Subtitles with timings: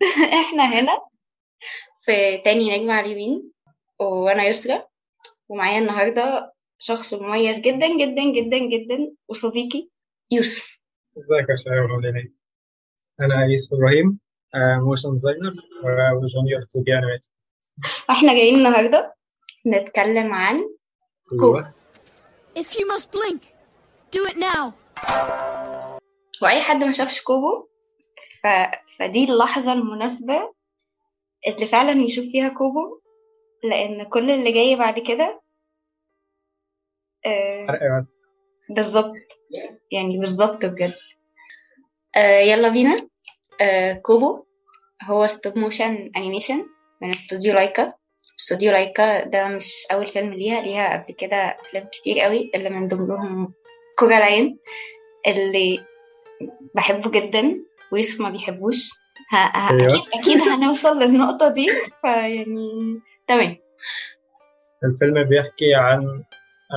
[0.46, 1.00] إحنا هنا
[2.04, 3.52] في تاني نجمة على اليمين
[4.00, 4.86] وأنا يسرا
[5.48, 9.88] ومعايا النهاردة شخص مميز جدا جدا جدا جدا وصديقي
[10.30, 10.78] يوسف.
[11.18, 12.32] ازيك يا شباب عاملين إيه؟
[13.20, 14.18] أنا يوسف إبراهيم
[14.84, 15.54] motion designer
[16.22, 17.28] و junior 2D animator
[18.08, 19.14] وإحنا جايين النهاردة
[19.66, 20.60] نتكلم عن
[21.32, 21.72] أيوه.
[22.58, 23.40] If you must blink,
[24.16, 24.72] do it now.
[26.42, 27.68] وأي حد ما شافش كوبو
[28.42, 28.46] ف...
[28.98, 30.52] فدي اللحظة المناسبة
[31.46, 33.00] اللي فعلا يشوف فيها كوبو
[33.64, 35.42] لأن كل اللي جاي بعد كده
[37.26, 37.66] آه
[38.70, 39.12] بالظبط.
[39.92, 40.94] يعني بالظبط بجد.
[42.16, 43.08] آه يلا بينا.
[43.60, 44.44] آه كوبو
[45.02, 46.66] هو stop motion animation
[47.02, 47.92] من استوديو لايكا
[48.40, 50.62] استوديو لايكا ده مش أول فيلم ليها.
[50.62, 53.52] ليها قبل كده أفلام كتير قوي اللي من ضمنهم
[53.98, 54.58] كورالاين
[55.26, 55.84] اللي
[56.74, 57.64] بحبه جدا.
[57.92, 58.90] ويوسف ما بيحبوش.
[59.32, 59.36] ه...
[59.36, 59.70] ه...
[59.70, 59.86] أيوة.
[59.86, 61.68] أكيد أكيد هنوصل للنقطة دي
[62.02, 63.56] فيعني تمام.
[64.84, 66.22] الفيلم بيحكي عن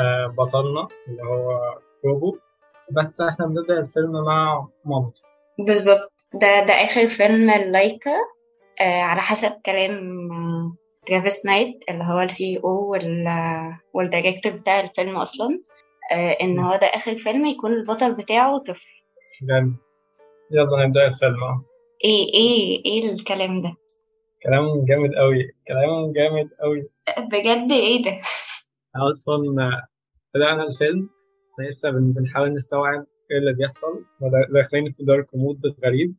[0.01, 1.59] آه، بطلنا اللي هو
[2.01, 2.37] كوبو
[2.91, 5.21] بس إحنا بنبدأ الفيلم مع مامته.
[5.59, 6.11] بالظبط.
[6.33, 8.11] ده ده آخر فيلم لايكا
[8.81, 9.93] آه على حسب كلام
[10.31, 13.25] آه، ترافيس نايت اللي هو ال CEO وال
[13.93, 15.61] وال director بتاع الفيلم أصلا.
[16.13, 18.87] آه إن هو ده آخر فيلم يكون البطل بتاعه طفل.
[19.43, 19.75] جامد.
[20.51, 21.61] يلا نبدأ الفيلم أهو.
[22.05, 23.75] إيه إيه إيه الكلام ده؟
[24.43, 26.89] كلام جامد قوي كلام جامد قوي
[27.31, 28.17] بجد؟ إيه ده؟
[28.95, 29.37] أصلا
[30.35, 31.09] بدأنا الفيلم
[31.53, 34.05] إحنا لسه بن- بنحاول نستوعب إيه اللي بيحصل.
[34.53, 36.15] داخلين في dark mood غريب.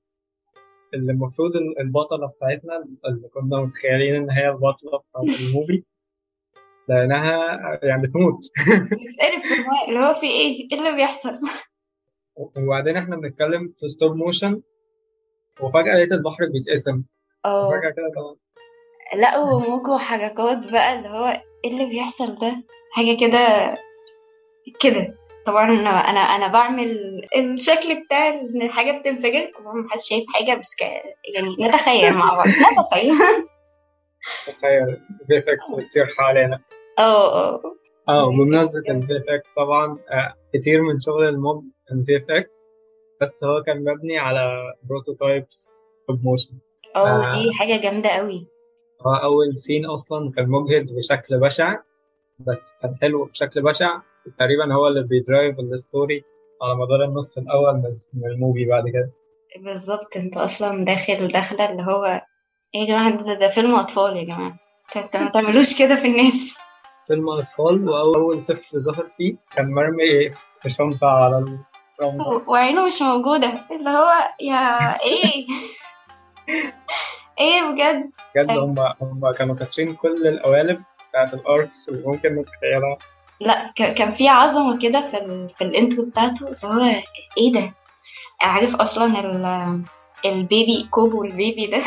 [0.94, 5.82] اللي المفروض ال- البطلة بتاعتنا اللي كنا متخيلين إن هي البطلة بتاعت ال movie
[6.88, 8.38] لأنها يعني بتموت.
[9.52, 11.30] لما اللي هو في إيه؟ إيه اللي بيحصل؟
[12.56, 14.62] وبعدين إحنا بنتكلم في stop motion
[15.60, 17.02] وفجأة لقيت البحر بيتقسم.
[17.44, 18.36] آه فجأة كده طبعا.
[19.20, 23.74] لا وموجه وحركات بقى اللي هو إيه اللي بيحصل ده؟ حاجة كده
[24.80, 25.14] كده.
[25.46, 26.96] طبعا أنا أنا بعمل
[27.36, 29.52] الشكل بتاع إن الحاجة بتنفجر.
[29.58, 30.82] طبعا محدش شايف حاجة بس ك...
[31.34, 32.46] يعني نتخيل مع بعض.
[32.78, 33.46] نتخيل.
[34.46, 36.60] تخيل VFX بتطير حوالينا.
[36.98, 37.62] آه آه
[38.08, 39.98] آه بمناسبة الفي إكس طبعا
[40.54, 41.28] كتير من شغل
[41.92, 42.56] الموب ال VFX
[43.20, 45.70] بس هو كان مبني على prototypes
[46.02, 46.50] stop motion
[46.96, 47.28] آه.
[47.28, 48.46] دي حاجة جامدة قوي
[49.06, 51.76] هو أول scene أصلا كان مجهد بشكل بشع
[52.38, 54.00] بس كان حلو بشكل بشع.
[54.38, 56.24] تقريبا هو اللي بي drive ال story
[56.62, 57.74] على مدار النص الأول
[58.14, 59.10] من ال movie بعد كده.
[59.64, 62.04] بالظبط أنت أصلا داخل داخلة اللي هو
[62.74, 64.58] إيه يا جماعة ده, ده فيلم أطفال يا جماعة.
[64.96, 66.58] انت ما تعملوش كده في الناس.
[67.06, 70.30] فيلم أطفال وأول طفل ظهر فيه كان مرمي
[70.62, 71.58] في شنطة على
[72.46, 75.46] وعينه مش موجودة اللي هو يا إيه
[77.40, 78.50] إيه بجد بجد.
[78.58, 82.98] هم هم كانوا كاسرين كل القوالب بتاعت الأرتس اللي ممكن نتخيلها
[83.40, 85.50] لا كان في عظمة كده في ال...
[85.54, 87.02] في الانترو بتاعته اللي هو
[87.38, 87.74] إيه ده
[88.42, 89.82] عارف أصلا ال...
[90.24, 91.82] ال baby كوبو ال baby ده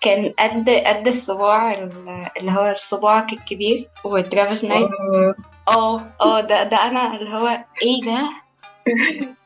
[0.00, 4.88] كان قد قد الصباع ال- اللي هو صباعك الكبير وترافيس نايت
[5.68, 7.46] آه آه ده ده أنا اللي هو
[7.82, 8.28] إيه ده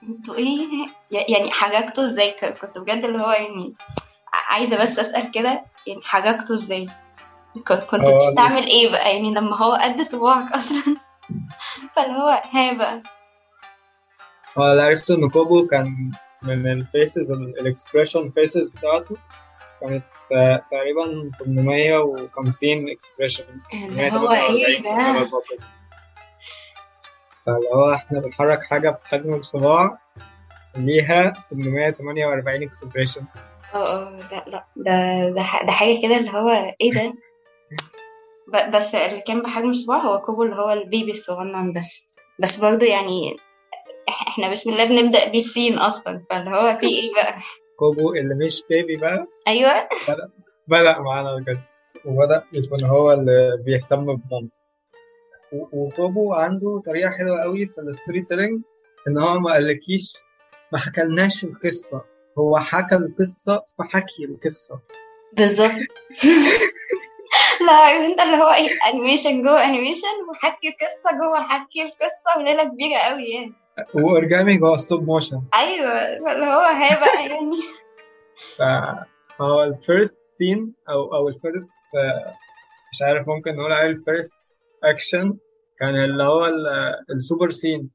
[0.08, 0.66] أنتوا إيه؟
[1.28, 3.74] يعني حركته إزاي؟ كنت بجد اللي هو يعني
[4.32, 6.88] ع- عايزة بس أسأل كده يعني حركته إزاي؟
[7.90, 10.96] كنت هو- بتستعمل إيه بقى؟ يعني لما هو قد صباعك أصلا.
[11.96, 13.02] فاللي هو ها بقى.
[14.58, 16.10] هو اللي عرفته إن كوبو كان
[16.42, 19.16] من ال faces ال expression faces بتاعته.
[19.80, 23.44] كانت آه، تقريبا 850 expression
[23.74, 25.26] اللي هو إيه ده؟
[27.46, 29.98] فاللي هو إحنا بنحرك حاجة بحجم الصباع
[30.76, 33.24] ليها 848 expression
[33.74, 37.14] آه آه لا لا ده ده ده حاجة كده اللي هو إيه ده؟
[38.74, 42.08] بس اللي كان بحجم الصباع هو كوبو اللي هو ال baby الصغنن بس.
[42.38, 43.36] بس برضه يعني
[44.08, 46.24] إحنا بسم الله بنبدأ بيه ال scene أصلا.
[46.30, 47.34] فاللي هو في إيه بقى؟
[47.78, 49.26] كوبو اللي مش baby بقى.
[49.48, 49.88] أيوه.
[50.68, 51.60] بدأ معانا بجد.
[52.04, 54.48] وبدأ يكون هو اللي بيهتم بمامته.
[55.52, 58.62] و- وكوبو عنده طريقة حلوة قوي في ال storytelling
[59.08, 60.12] إن هو ما قالكيش
[60.72, 62.04] ما حكالناش القصة.
[62.38, 64.80] هو حكى القصة فحكي القصة.
[65.32, 65.70] بالظبط.
[67.66, 72.98] لا انت اللي هو إيه animation جوه animation وحكي قصة جوه حكي القصة وليلة كبيرة
[72.98, 73.52] قوي يعني.
[73.94, 75.92] وأورجامي جوه stop motion أيوه
[76.32, 77.56] اللي هو ها بقى يعني.
[78.58, 81.72] فهو ال first scene أو أو ال first
[82.92, 84.36] مش عارف ممكن نقول عليه ال first
[84.84, 85.38] action
[85.78, 87.90] كان اللي هو ال- super scene.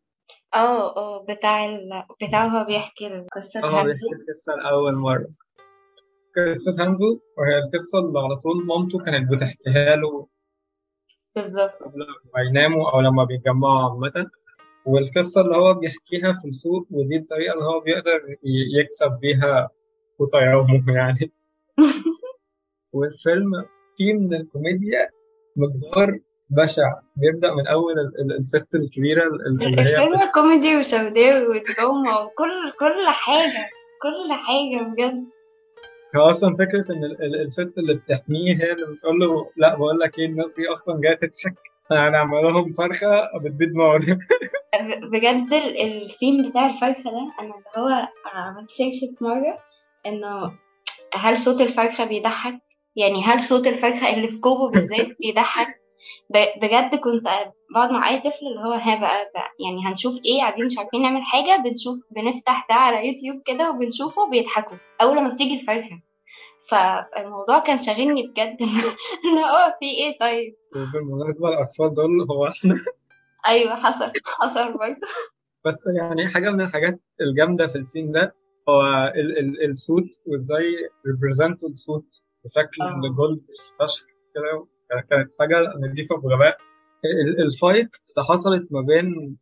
[0.55, 1.89] آه آه بتاع ال...
[2.27, 3.59] بتاعه هو بيحكي القصة.
[3.59, 5.27] أه همزة بيحكي القصة لأول مرة.
[6.55, 10.27] قصة هانزو وهي القصة اللي على طول مامته كانت بتحكيها له
[11.35, 11.71] بالظبط.
[11.83, 11.99] قبل
[12.35, 14.29] ما يناموا أو لما بيتجمعوا عامة.
[14.85, 18.19] والقصة اللي هو بيحكيها في السوق ودي الطريقة اللي هو بيقدر
[18.79, 19.69] يكسب بيها
[20.19, 21.31] قوت يومه يعني.
[22.93, 23.51] والفيلم
[23.97, 25.09] فيه من الكوميديا
[25.55, 26.19] مقدار
[26.49, 27.67] بشع بيبدأ من
[28.21, 33.69] ال- الست الكبيرة ال- اللي هي الفيلم كوميدي وسوداوي ودراما وكل كل حاجة
[34.01, 35.25] كل حاجة بجد
[36.15, 39.99] هو أصلا فكرة إن ال- ال- الست اللي بتحميه هي اللي بتقول له لا بقول
[39.99, 41.55] لك إيه الناس دي أصلا جاية تضحك
[41.91, 43.99] أنا هعمل لهم فرخة بتبيض نار
[45.11, 49.59] بجد ال- الثيم بتاع الفرخة ده أنا اللي هو عملت search في مرة
[50.05, 50.53] إنه
[51.13, 52.59] هل صوت الفرخة بيضحك؟
[52.95, 55.67] يعني هل صوت الفرخة اللي في كوبو بالذات بيضحك؟
[56.30, 57.24] بجد كنت
[57.74, 61.01] بقعد مع أي طفل اللي هو ها بقى, بقى يعني هنشوف إيه قاعدين مش عارفين
[61.01, 66.01] نعمل حاجة بنشوف بنفتح ده على يوتيوب كده وبنشوفه بيضحكوا أول ما بتيجي الفرخة
[66.71, 68.57] فالموضوع كان شاغلني بجد
[69.25, 72.75] اللي هو في إيه طيب؟ وبالمناسبة الأطفال دول هو إحنا
[73.48, 75.07] أيوه حصل حصل برضه
[75.65, 78.36] بس يعني حاجة من الحاجات الجامدة في السين ده
[78.69, 78.81] هو
[79.15, 82.06] ال ال الصوت وإزاي ريبريزنتوا الصوت
[82.45, 83.15] بشكل آه.
[83.17, 83.41] gold
[83.80, 84.06] فشخ
[84.36, 84.68] كده
[85.09, 85.55] كانت حاجة
[85.89, 86.57] نضيفة بغباء.
[87.05, 89.37] ال- ال fight اللي حصلت ما بين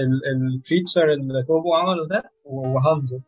[0.00, 3.20] ال creature اللي كوبو عمله ده وهانزو.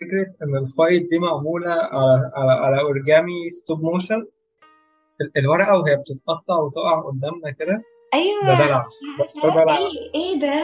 [0.00, 4.26] فكرة إن ال fight دي معمولة على على, على origami stop motion
[5.36, 7.82] الورقة وهي بتتقطع وتقع قدامنا كده.
[8.14, 8.42] أيوه.
[8.58, 8.86] ده دلع
[9.44, 10.62] ده دلع إيه إيه ده؟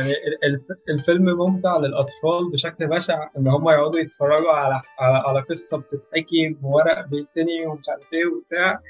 [0.00, 0.60] ال-
[0.90, 7.06] الفيلم ممتع للأطفال بشكل بشع إن هم يقعدوا يتفرجوا على على, على قصة بتتحكي بورق
[7.06, 8.80] بيتني ومش عارف إيه وبتاع.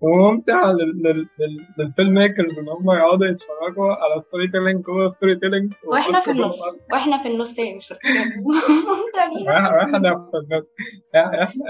[0.00, 5.72] وممتع لل- لل- لل- لل film makers إن هم يقعدوا يتفرجوا على storytelling جوه storytelling
[5.84, 6.60] وإحنا في النص
[6.92, 9.48] وإحنا في النص يوسف ممتعين.
[9.48, 9.82] إحنا.
[9.82, 10.64] إحنا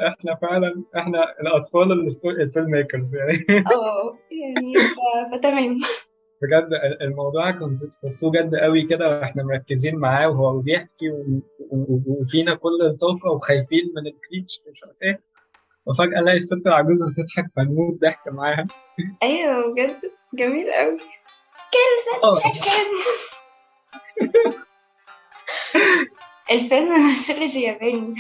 [0.09, 3.45] إحنا فعلا إحنا الأطفال ال story- ال film makers يعني.
[3.59, 4.75] آه يعني
[5.39, 5.79] فتمام.
[6.47, 6.69] بجد
[7.01, 11.11] الموضوع كنت تحسوه جد قوي كده وإحنا مركزين معاه وهو بيحكي
[12.07, 15.21] وفينا كل الطاقة وخايفين من الكريتش مش عارف إيه.
[15.87, 18.67] وفجأة ألاقي الست العجوزة بتضحك فنموت ضحك معاها.
[19.23, 19.97] أيوه بجد
[20.35, 20.99] جميل قوي.
[21.73, 22.31] كيلو آه.
[22.33, 22.91] تشيكن
[26.51, 28.15] الفيلم مثلج ياباني.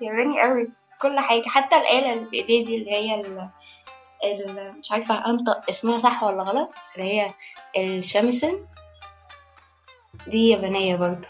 [0.00, 0.68] ياباني قوي.
[1.02, 1.42] كل حاجة.
[1.46, 3.48] حتى الآلة اللي في إيديه دي اللي هي ال...
[4.80, 7.34] مش عارفة أنطق اسمها صح ولا غلط بس اللي هي
[7.76, 8.66] الشامسون
[10.26, 11.28] دي يابانية برضه.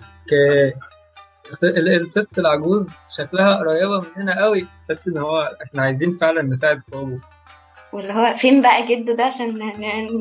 [0.00, 0.74] أوكي.
[2.00, 7.18] الست العجوز شكلها قريبة مننا قوي بس إن هو إحنا عايزين فعلا نساعد كوبو.
[7.92, 9.58] واللي هو فين بقى جد ده عشان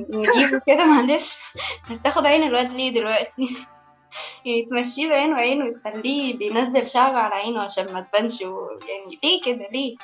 [0.09, 1.39] نجيبه كده؟ معلش.
[1.85, 3.41] هتاخد عين الواد ليه دلوقتي؟
[4.45, 8.67] يعني تمشيه بعين وعين وتخليه بينزل شعره على عينه عشان ما تبانش و...
[8.89, 9.95] يعني ليه كده؟ ليه؟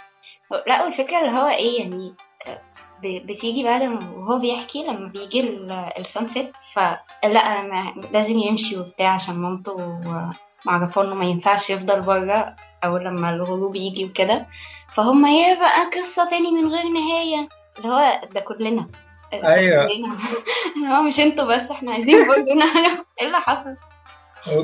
[0.67, 2.15] لا والفكرة اللي هو إيه يعني
[3.03, 5.41] ب- بتيجي بعد ما وهو بيحكي لما بيجي
[5.97, 7.63] السانسيت فلا
[8.11, 9.99] لازم يمشي وبتاع عشان مامته
[10.65, 14.47] معرفه إنه ما ينفعش يفضل بره أو لما الغروب يجي وكده.
[14.93, 17.49] فهم إيه بقى قصة تاني من غير نهاية.
[17.77, 18.87] اللي هو ده كلنا.
[19.33, 19.87] ده أيوة.
[19.87, 20.17] كلنا.
[20.77, 23.75] اللي هو مش أنتوا بس إحنا عايزين برضه نعرف إيه اللي حصل؟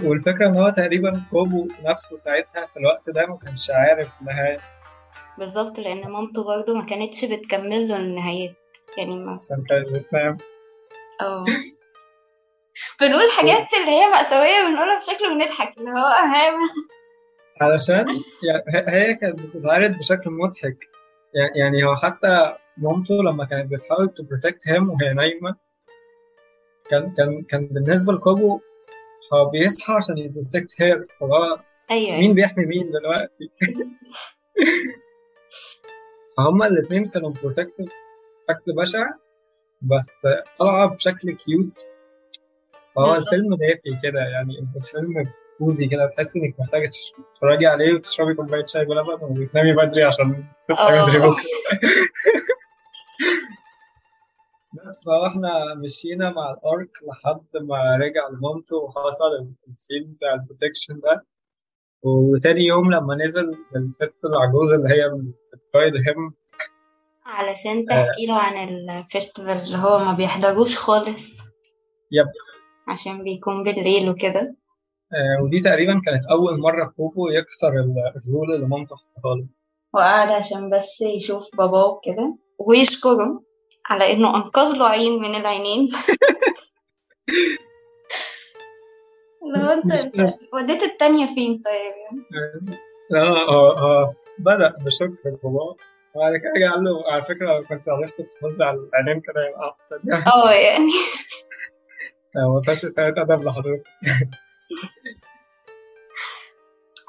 [0.04, 4.58] والفكرة إن هو تقريبا كوبو نفسه ساعتها في الوقت ده ما كانش عارف النهاية
[5.42, 8.56] بالظبط لأن مامته برضه ما كانتش بتكمل له النهايات.
[8.98, 9.40] يعني ما
[11.22, 11.46] آه.
[13.02, 16.60] بنقول حاجات اللي هي مأساوية بنقولها بشكل ونضحك اللي هو ها
[17.62, 18.06] علشان
[18.44, 20.78] يعني هي- كانت بتتعرض بشكل مضحك.
[21.56, 25.56] يعني هو حتى مامته لما كانت بتحاول ت protect him وهي نايمة
[26.90, 28.60] كان كان كان بالنسبة لكوبو
[29.34, 31.60] هو بيصحى عشان ي protect her فهو
[31.92, 32.18] أيوه.
[32.20, 33.50] مين بيحمي مين دلوقتي؟
[36.46, 37.90] فهما الاتنين كانوا protective
[38.50, 39.10] بشكل بشع
[39.82, 40.28] بس
[40.60, 41.82] طالعة بشكل cute
[42.96, 43.12] فهو.
[43.16, 46.90] الفيلم دافي كده يعني الفيلم cozy كده تحس انك محتاجة
[47.34, 51.00] تتفرجي عليه وتشربي كوباية شاي بلبن وتنامي بدري عشان تصحي.
[51.00, 51.32] بدري بكرة
[54.74, 60.34] بس فهو إحنا مشينا مع ال arc لحد ما رجع لمامته وحصل ال scene بتاع
[60.34, 61.26] ال protection ده
[62.04, 65.10] وتاني يوم لما نزل الست العجوزة اللي هي
[65.72, 66.34] بت guide him
[67.26, 68.54] علشان تحكي له عن
[69.00, 71.42] ال festival اللي هو ما بيحضروش خالص.
[72.12, 72.26] Yep.
[72.88, 74.56] عشان بيكون بالليل وكده.
[75.14, 79.48] آه، ودي تقريبا كانت أول مرة كوبو يكسر ال- ال rule اللي مامته حطها له.
[79.94, 83.44] وقعد عشان بس يشوف باباه كده ويشكره
[83.90, 85.90] على إنه أنقذ له عين من العينين.
[89.56, 89.92] لو أنت.
[90.54, 91.94] وديت التانية فين طيب؟
[92.32, 92.78] يعني
[93.12, 95.76] لا هو هو بدأ بشكر باباه
[96.16, 100.00] وبعد كده قال له على فكرة لو كنت عرفت تحافظ على العينين كده يبقى أحسن
[100.04, 100.24] يعني.
[100.28, 100.92] آه يعني.
[102.56, 103.84] ما فيهاش إساءة أدب لحضرتك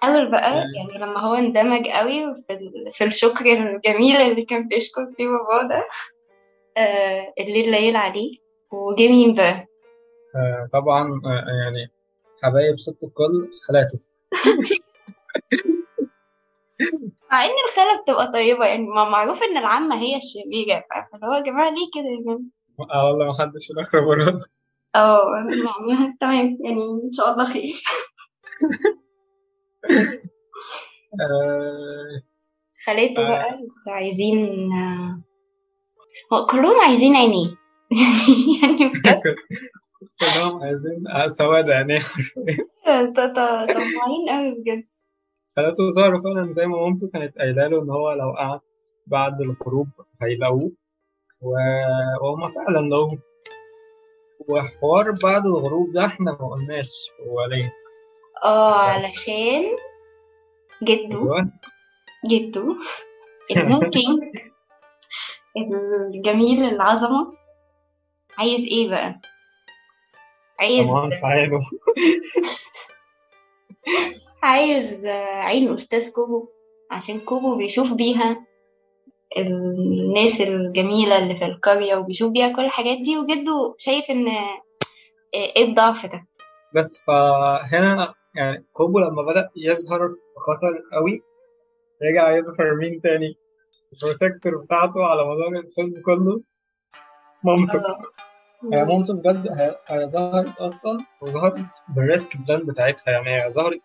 [0.05, 5.25] أول بقى يعني لما هو اندمج قوي في, في الشكر الجميل اللي كان بيشكر فيه
[5.27, 5.85] باباه ده
[6.77, 8.33] آه الليل ليل عليه
[8.71, 9.67] وجه مين بقى؟
[10.37, 11.91] آه، طبعا آه، يعني
[12.43, 13.99] حبايب ست الكل خالاته.
[17.33, 21.41] مع إن الخالة بتبقى طيبة يعني ما معروف إن العمة هي الشريرة فاللي هو يا
[21.41, 22.41] جماعة ليه كده يا جماعة؟
[22.95, 24.43] آه والله ما حدش الآخر مراد
[24.97, 25.25] آه
[25.89, 27.73] ما- تمام يعني إن شاء الله خير.
[31.21, 32.23] آه،
[32.87, 33.29] خالته آه.
[33.29, 34.37] بقى عايزين
[36.33, 37.47] آه، كلهم عايزين عينيه
[38.63, 39.23] يعني بجد.
[40.21, 41.99] كلهم عايزين آه، سواد عينيه
[43.15, 43.37] ط-
[43.75, 44.85] طماعين قوي بجد.
[45.57, 48.61] خالته ظهروا فعلا زي ما مامته كانت قايلة له إن هو لو قعد
[49.07, 49.89] بعد الغروب
[50.23, 50.73] هيلاقوه
[51.41, 53.19] وهما فعلا لقوه
[54.49, 56.91] وحوار بعد الغروب ده إحنا ما قلناش
[57.21, 57.73] هو ليه.
[58.45, 59.63] آه علشان
[60.83, 61.19] جده.
[61.19, 61.51] أيوة.
[62.31, 62.77] جده.
[63.57, 64.33] الممكن
[66.15, 67.33] الجميل العظمة.
[68.39, 69.21] عايز إيه بقى؟
[70.61, 70.89] عايز
[74.43, 76.49] عايز آه، عين أستاذ كوبو
[76.91, 78.47] عشان كوبو بيشوف بيها
[79.37, 84.15] الناس الجميلة اللي في القرية وبيشوف بيها كل الحاجات دي وجده شايف آه،
[85.35, 86.27] إيه الضعف ده.
[86.75, 91.23] بس فهنا يعني كوبو لما بدأ يظهر في خطر قوي
[92.03, 93.37] رجع يظهر مين تاني؟
[93.93, 96.41] ال protector بتاعته على مدار الفيلم كله.
[97.45, 97.83] مامته.
[98.73, 103.81] هي مامته بجد هي هي ظهرت أصلا وظهرت بال risk plan بتاعتها يعني هي ظهرت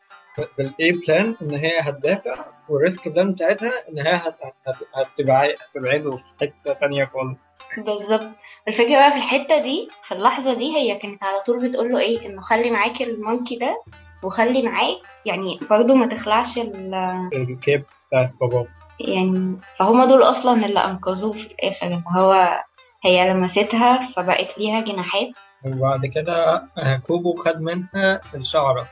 [0.57, 5.53] بال A plan إن هي هتدافع وال risk plan بتاعتها إن هي هت- هت- هتبعد
[5.75, 7.39] هتبعده في حتة تانية خالص.
[7.77, 8.31] بالظبط.
[8.67, 12.25] الفكرة بقى في الحتة دي في اللحظة دي هي كانت على طول بتقول له إيه
[12.25, 13.83] إنه خلي معاك ال monkey ده
[14.23, 16.95] وخلي معاك يعني برضو ما تخلعش ال
[17.33, 18.67] ال cape بتاعت بابا.
[18.99, 22.61] يعني فهما دول أصلا اللي أنقذوه في الآخر اللي هو
[23.05, 25.29] هي لمستها فبقت ليها جناحات.
[25.65, 28.87] وبعد كده آه، كوبو خد منها الشعرة.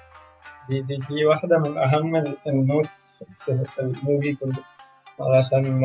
[0.69, 3.05] دي دي دي واحدة من أهم ال- ال notes
[3.45, 4.53] في في ال movie كله.
[5.19, 5.79] علشان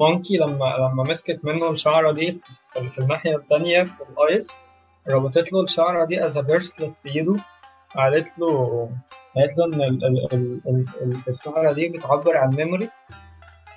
[0.00, 2.40] monkey لما لما مسكت منه الشعرة دي
[2.74, 4.48] في, في الناحية التانية في ال ice
[5.08, 7.36] ربطت له الشعرة دي as a bracelet في إيده
[7.96, 8.90] قالت له
[9.36, 12.88] قالت له إن ال- ال- ال- ال- ال- الشعرة دي بتعبر عن memory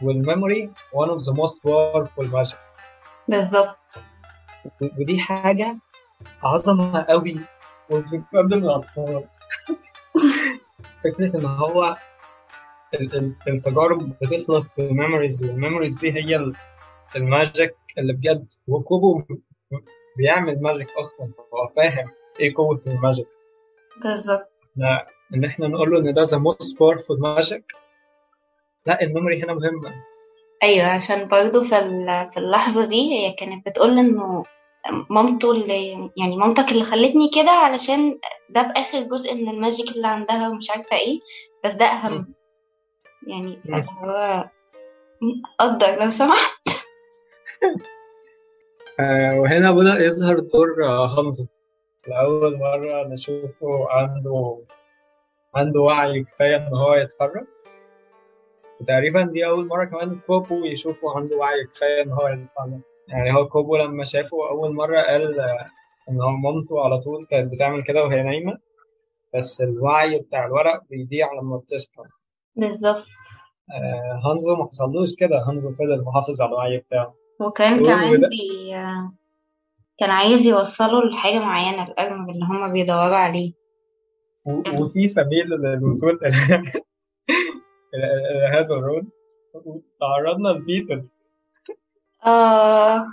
[0.02, 2.58] وال memory one of the most powerful magic.
[3.28, 3.78] بالظبط.
[4.82, 5.78] ودي حاجة
[6.44, 7.38] عظمة قوي.
[7.90, 9.24] وبتتقدم للأطفال
[11.04, 11.96] فكرة إن هو
[12.94, 16.54] ال- ال- التجارب بتخلص بال memories وال memories دي هي ال-
[17.16, 19.22] ال magic اللي بجد وكوبو
[20.18, 23.28] بيعمل magic أصلا هو فاهم إيه قوة ال magic.
[24.04, 24.50] بالظبط.
[25.34, 27.62] إن إحنا نقول له إن ده the most powerful magic
[28.86, 29.94] لا ال memory هنا مهمة.
[30.64, 31.70] أيوه عشان برضو في
[32.34, 34.44] في اللحظة دي هي كانت بتقول إنه
[35.10, 40.08] مامته اللي يعني مامتك اللي خلتني كده علشان ده بآخر جزء من ال magic اللي
[40.08, 41.20] عندها ومش عارفة إيه
[41.64, 42.34] بس ده أهم.
[43.28, 43.62] يعني.
[43.84, 44.50] فهو
[45.60, 46.58] قدر لو سمحت.
[49.00, 51.46] آه وهنا بدأ يظهر دور آه هانزو.
[52.08, 54.58] لأول مرة نشوفه عنده
[55.56, 57.48] عنده وعي كفاية إن هو يتحرك
[58.82, 63.48] وتقريبا دي أول مرة كمان كوبو يشوفه عنده وعي كفاية إن هو يتحرك يعني هو
[63.48, 65.70] كوبو لما شافه أول مرة قال آه،
[66.10, 68.58] إن هو مامته على طول كانت بتعمل كده وهي نايمة.
[69.36, 72.04] بس الوعي بتاع الورق بيضيع لما بتصحى.
[72.56, 73.06] بالظبط.
[73.74, 75.44] آه هانزو ما حصلوش كده.
[75.48, 77.14] هانزو فضل محافظ على الوعي بتاعه.
[77.42, 78.72] وكان كمان بي
[80.00, 83.54] كان عايز يوصله لحاجة معينة الأرنب اللي هما بيدوروا عليه.
[84.46, 86.20] و- وفي سبيل للوصول
[87.94, 89.10] إلى هذا الرود
[90.00, 91.08] تعرضنا لبيتل.
[92.28, 93.08] آه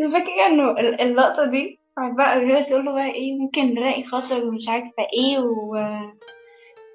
[0.00, 1.80] الفكرة ال- اللقطة دي
[2.16, 5.76] بقى هي تقول له بقى إيه ممكن نلاقي خصر ومش عارفة إيه و...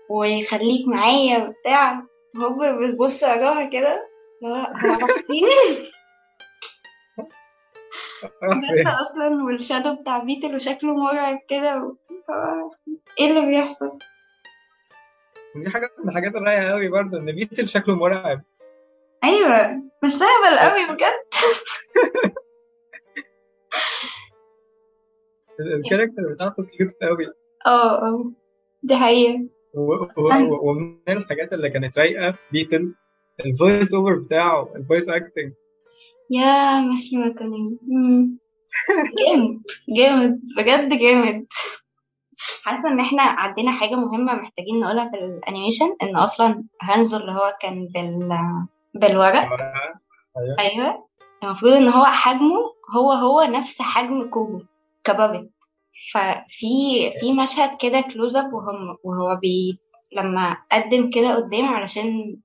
[0.10, 2.04] ويخليك معايا وبتاع
[2.38, 4.10] هو بتبص وراها كده
[4.44, 5.86] اللي هو فين؟
[8.86, 11.96] ده أصلا والشادو بتاع بيتل وشكله مرعب كده و...
[13.20, 14.00] إيه اللي بيحصل؟
[15.56, 18.42] دي حاجة من الحاجات الرايقة قوي برضه إن بيتل شكله مرعب
[19.24, 21.20] أيوة بس هبل قوي بجد.
[25.76, 27.26] ال character بتاعته cute قوي
[27.66, 28.32] آه آه.
[28.84, 29.48] دي حقيقة.
[30.64, 32.96] ومن الحاجات اللي كانت رايقة في بيتل
[33.46, 35.54] ال voice over بتاعه ال voice acting
[36.32, 38.38] يا ماثيو ماكونهي مم.
[39.20, 39.62] جامد
[39.98, 41.46] جامد بجد جامد.
[42.64, 47.32] حاسة إن إحنا عندنا حاجة مهمة محتاجين نقولها في ال animation ان أصلا هانزو اللي
[47.32, 48.30] هو كان بال
[48.94, 49.36] بالورق.
[50.38, 50.56] أيوه.
[50.60, 51.08] أيوه.
[51.44, 52.60] المفروض إن هو حجمه
[52.96, 54.62] هو هو نفس حجم كوبو
[55.04, 55.50] كبابت
[56.14, 59.80] ففي في مشهد كده close up وهم وهو بي
[60.16, 62.38] لما قدم كده قدام علشان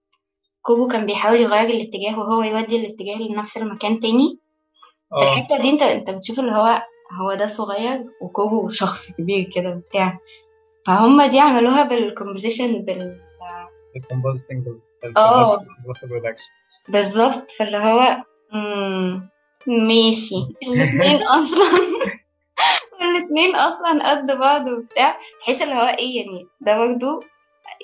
[0.62, 4.38] كوبو كان بيحاول يغير الاتجاه وهو يودي الاتجاه لنفس المكان تاني.
[5.18, 5.32] في آه.
[5.32, 6.82] الحتة دي انت أنت بتشوف اللي هو
[7.20, 10.18] هو ده صغير وكوبو شخص كبير كده وبتاع.
[10.86, 13.20] فهم دي عملوها بالكومبوزيشن بال
[15.16, 15.42] آه.
[16.88, 18.22] بالظبط فاللي هو
[19.66, 20.34] ماشي.
[20.62, 21.66] الاتنين أصلا
[23.02, 25.18] الاتنين أصلا قد بعض وبتاع.
[25.40, 27.22] تحس اللي هو إيه يعني ده برضو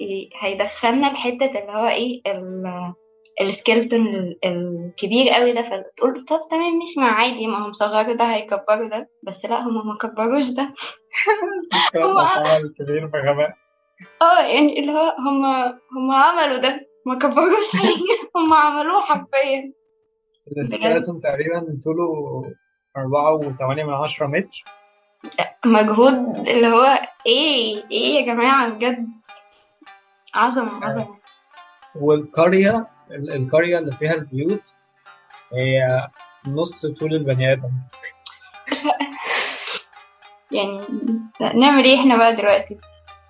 [0.00, 2.94] إيه هيدخلنا لحتة اللي هو إيه ال-
[3.40, 5.62] ال skeleton ال- الكبير قوي ده.
[5.62, 9.08] فتقول طب تمام مش ما عادي ما هم صغروا ده هيكبروا ده.
[9.22, 10.68] بس لا هم ما كبروش ده.
[11.96, 12.18] هو
[12.78, 13.54] كبير بغباء.
[14.22, 15.44] آه يعني اللي هو هم
[15.96, 16.89] هم عملوا ده.
[17.06, 18.30] ما كبروش حاجة.
[18.36, 19.72] هم عملوه حرفيا.
[20.58, 22.42] ال skeleton تقريبا طوله
[22.96, 24.64] أربعة وثمانية من عشرة متر.
[25.66, 29.06] مجهود اللي هو إيه إيه يا جماعة بجد.
[30.34, 31.16] عظمة عظمة.
[31.94, 34.74] والقرية ال- القرية اللي فيها البيوت
[35.52, 36.08] هي
[36.46, 37.70] نص طول البني آدم.
[40.52, 40.80] يعني
[41.54, 42.78] نعمل إيه إحنا بقى دلوقتي؟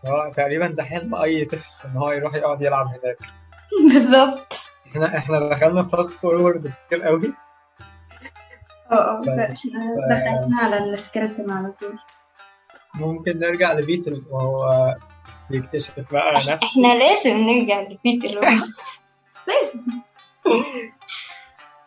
[0.07, 3.19] هو تقريبا ده حلم أي طفل إن هو يروح يقعد يلعب هناك.
[3.93, 4.71] بالظبط.
[4.87, 7.33] إحنا إحنا دخلنا fast forward كتير قوي.
[8.91, 9.39] آه آه طيب.
[9.39, 11.99] إحنا دخلنا على ال skeleton على طول.
[12.95, 14.95] ممكن نرجع لبيتل وهو
[15.51, 16.55] بيكتشف بقى نفسه.
[16.55, 18.43] إحنا لازم نرجع لبيت اللي هو
[19.49, 20.01] لازم.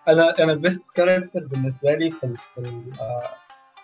[0.07, 3.29] أنا أنا ال best character بالنسبة لي في ال في ال آه،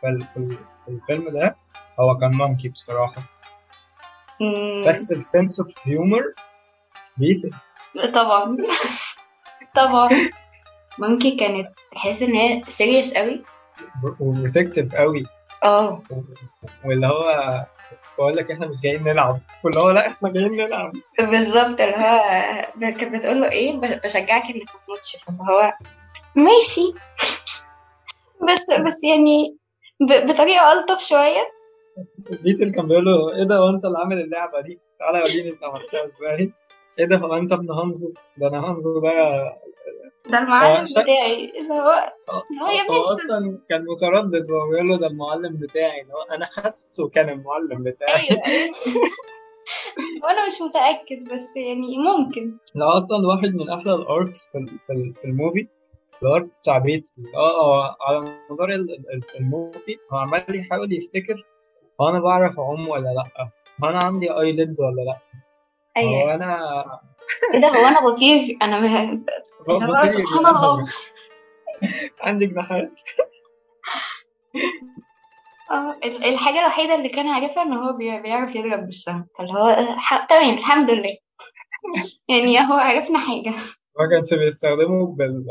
[0.02, 1.56] في, ال في, ال في الفيلم ده
[2.00, 3.22] هو كان مونكي بصراحة.
[4.88, 6.24] بس ال sense of humor
[7.18, 7.52] بيتل.
[8.14, 8.58] طبعا.
[9.76, 10.10] طبعا.
[11.00, 13.44] ممكن كانت تحس إن هي serious قوي
[14.20, 15.26] و protective قوي
[15.64, 16.04] آه.
[16.86, 17.66] واللي هو
[18.18, 19.40] بقول لك إحنا مش جايين نلعب.
[19.64, 20.94] واللي هو لا إحنا جايين نلعب.
[21.20, 21.82] بالظبط.
[21.82, 25.16] اللي هو كانت بتقول له إيه؟ بشجعك إنك ما تموتش.
[25.16, 25.74] فاللي هو
[26.36, 26.94] ماشي.
[28.50, 29.58] بس بس يعني
[30.02, 31.52] بطريقة ألطف شوية.
[32.30, 35.64] بيتل كان بيقول له إيه ده؟ هو أنت اللي عامل اللعبة دي؟ تعالى وريني أنت
[35.64, 36.52] عملتها إزاي.
[37.00, 39.10] إيه ده هو انت ابن هانزو؟ ده أنا هانزو ده
[40.30, 42.14] ده المعلم هو شا- بتاعي اللي هو
[42.62, 46.02] هو يا ابني هو أصلا كان متردد وهو بيقول له ده المعلم بتاعي.
[46.02, 48.30] اللي هو أنا حاسه كان المعلم بتاعي.
[48.30, 48.74] أيوه أيوه.
[50.24, 52.58] وأنا مش متأكد بس يعني ممكن.
[52.76, 55.68] لا أصلا واحد من أحلى ال arts في في, في ال movie
[56.24, 57.10] ال art بتاع بيتل.
[57.36, 61.46] آه آه على مدار ال- ال- ال movie هو عمال يحاول يفتكر
[62.02, 63.50] هو أنا بعرف أعوم ولا لأ.
[63.84, 65.18] هو أنا عندي eyelid ولا لأ.
[66.04, 66.60] هو أيوه أنا
[67.54, 70.84] إيه ده هو أنا بطير؟ أنا هو بطير سبحان الله.
[72.22, 72.92] عندي جناحات
[75.72, 79.26] آه ال- الحاجة الوحيدة اللي كان عارفها إن هو بي- بيعرف يضرب بالسهم.
[79.38, 79.96] فاللي هو.
[80.30, 81.10] تمام الحمد لله.
[82.30, 83.54] يعني هو عرفنا حاجة.
[84.00, 85.46] ما كانش بيستخدمه بال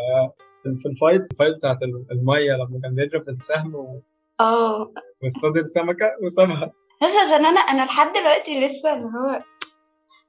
[0.82, 1.78] في ال fight ال fight بتاعت
[2.12, 4.02] المية لما كان بيضرب السهم و-
[4.40, 4.92] آه.
[5.22, 9.42] واصطاد السمكة وسابها بس عشان أنا أنا لحد دلوقتي لسه اللي هو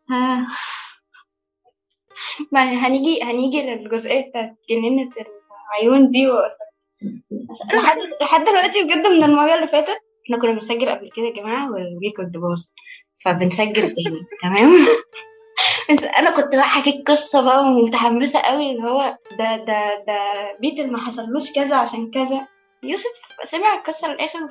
[2.52, 5.10] ما هنيجي هنيجي للجزئية بتاعت جنينة
[5.70, 6.34] العيون دي و...
[7.74, 11.72] لحد لحد دلوقتي بجد من المره اللي فاتت إحنا كنا بنسجل قبل كده يا جماعة
[11.72, 12.66] والريكورد باظ
[13.26, 14.72] فبنسجل تاني تمام؟
[16.18, 20.18] أنا كنت بقى حكيت قصة بقى ومتحمسة قوي اللي هو ده ده ده
[20.60, 22.48] بيتل ما حصلوش كذا عشان كذا.
[22.84, 23.10] يوسف
[23.44, 24.44] سمع القصة للآخر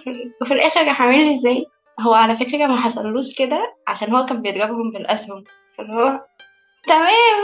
[0.43, 1.67] وفي, الآخر عامل لي إزاي؟
[2.01, 5.45] هو على فكرة ما حصلوش كده عشان هو كان بيضربهم بالأسهم.
[5.79, 6.25] فاللي هو
[6.87, 7.39] تمام.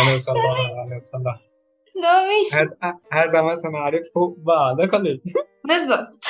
[0.00, 1.40] أنا صلاح أنا صلاح
[1.96, 2.70] هو ماشي.
[3.12, 5.22] هذا ما سنعرفه بعد قليل.
[5.68, 6.24] بالظبط.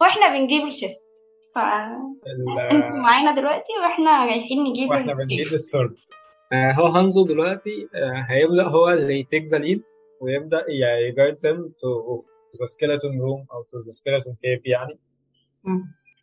[0.00, 1.00] وإحنا بنجيب الشيست.
[1.54, 5.14] فانتوا ال- معانا دلوقتي وإحنا رايحين نجيب وإحنا.
[5.14, 5.96] بنجيب السورد.
[6.52, 9.82] آه، هو هانزو دلوقتي آه، هيبدأ هو اللي يتيك ذا ليد
[10.20, 10.64] ويبدأ
[11.08, 11.88] يجايد them to
[12.56, 14.98] the skeleton room أو to the skeleton cave يعني.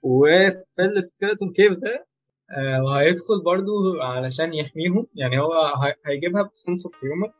[0.03, 2.07] وفي السكيلتون كيف ده
[2.57, 5.07] آه، وهيدخل برضو علشان يحميهم.
[5.15, 7.33] يعني هو هي- هيجيبها اوف هيومر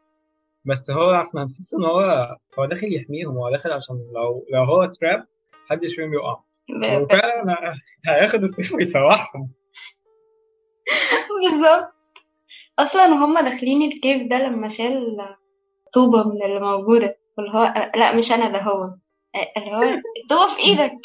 [0.65, 3.37] بس هو إحنا هنحس إن هو هو داخل يحميهم.
[3.37, 5.25] هو داخل عشان لو لو هو تراب
[5.65, 6.39] محدش فيهم يقع.
[6.83, 7.73] هو فعلا
[8.07, 9.51] هياخد السيف ويسوحهم.
[11.41, 11.93] بالظبط.
[12.79, 15.17] أصلا هما داخلين ال cave ده لما شال
[15.93, 17.17] طوبة من اللي موجودة.
[17.41, 18.83] واللي هو لا مش أنا ده هو.
[19.57, 19.81] اللي هو
[20.23, 20.91] الطوبة في إيدك.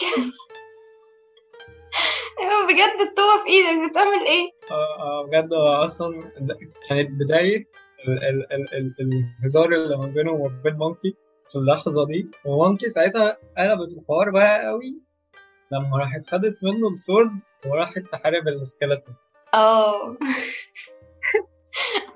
[2.41, 6.21] أيوه بجد الطوبة في إيدك بتعمل إيه؟ آه آه بجد هو أصلا
[6.89, 7.65] كانت بداية
[8.09, 8.95] ال- ال- ال- ال-
[9.41, 11.15] الهزار اللي ما بينه وما بين مونكي
[11.51, 12.31] في اللحظة دي.
[12.45, 14.99] ومونكي ساعتها قلبت الحوار بقى قوي
[15.73, 19.13] لما راحت خدت منه ال sword وراحت تحارب ال skeleton
[19.55, 20.17] آه.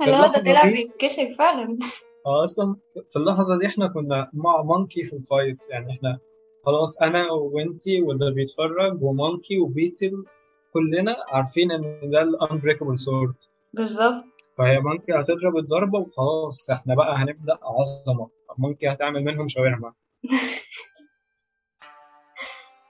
[0.01, 1.79] اللي هو ده طلع بيتكسر فعلا.
[2.27, 2.77] هو أصلا
[3.11, 6.19] في اللحظة دي إحنا كنا مع مونكي في ال fight يعني إحنا
[6.67, 10.25] خلاص أنا وإنتي واللي بيتفرج ومونكي وبيتل
[10.73, 13.35] كلنا عارفين إن ده ال unbreakable sword
[13.73, 14.25] بالظبط.
[14.59, 18.31] فهي مونكي هتضرب الضربة وخلاص إحنا بقى هنبدأ عظمة.
[18.59, 19.93] مونكي هتعمل منهم شاورما.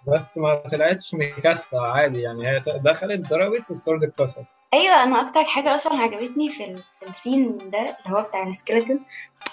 [0.09, 2.49] بس ما طلعتش مكسة عادي يعني.
[2.49, 4.45] هي دخلت ضربت ال sword اتكسر.
[4.75, 6.77] أيوه أنا أكتر حاجة أصلا عجبتني في ال...
[6.77, 9.01] في ال scene ده اللي هو بتاع ال skeleton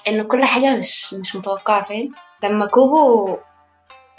[0.07, 2.11] إن كل حاجة مش مش متوقعة فاهم؟
[2.43, 3.37] لما كوبو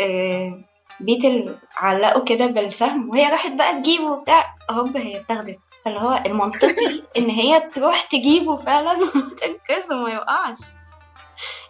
[0.01, 0.61] آه
[1.01, 5.59] بيتل علقوا كده بالسهم وهي راحت بقى تجيبه وبتاع هوب هي اتاخدت.
[5.85, 10.59] فاللي هو المنطقي إن هي تروح تجيبه فعلا وتنقذه ما يوقعش.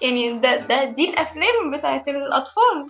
[0.02, 2.87] يعني ده ده دي الأفلام بتاعت الأطفال.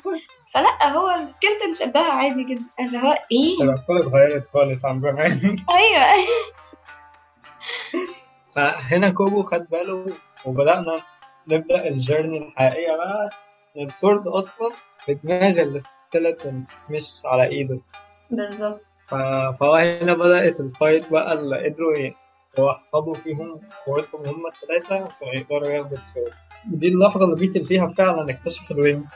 [0.54, 2.64] فلا هو ال skeleton شدها عادي جدا.
[2.80, 5.56] اللي هو إيه؟ الأطفال اتغيرت خالص عن زمان.
[5.70, 6.06] أيوه.
[8.54, 10.06] فهنا كوبو خد باله
[10.44, 11.02] وبدأنا
[11.48, 13.30] نبدأ ال journey الحقيقية بقى.
[13.76, 14.72] ال sword أصلا
[15.06, 17.80] في دماغ ال skeleton مش على إيده.
[18.30, 18.80] بالظبط.
[19.08, 21.96] فهو هنا بدأت ال fight بقى اللي قدروا
[22.58, 26.34] يوحدوا فيهم قوتهم هما التلاتة عشان يقدروا ياخدوا ال fight
[26.66, 29.12] دي اللحظة اللي بيتل فيها فعلا اكتشف ال wings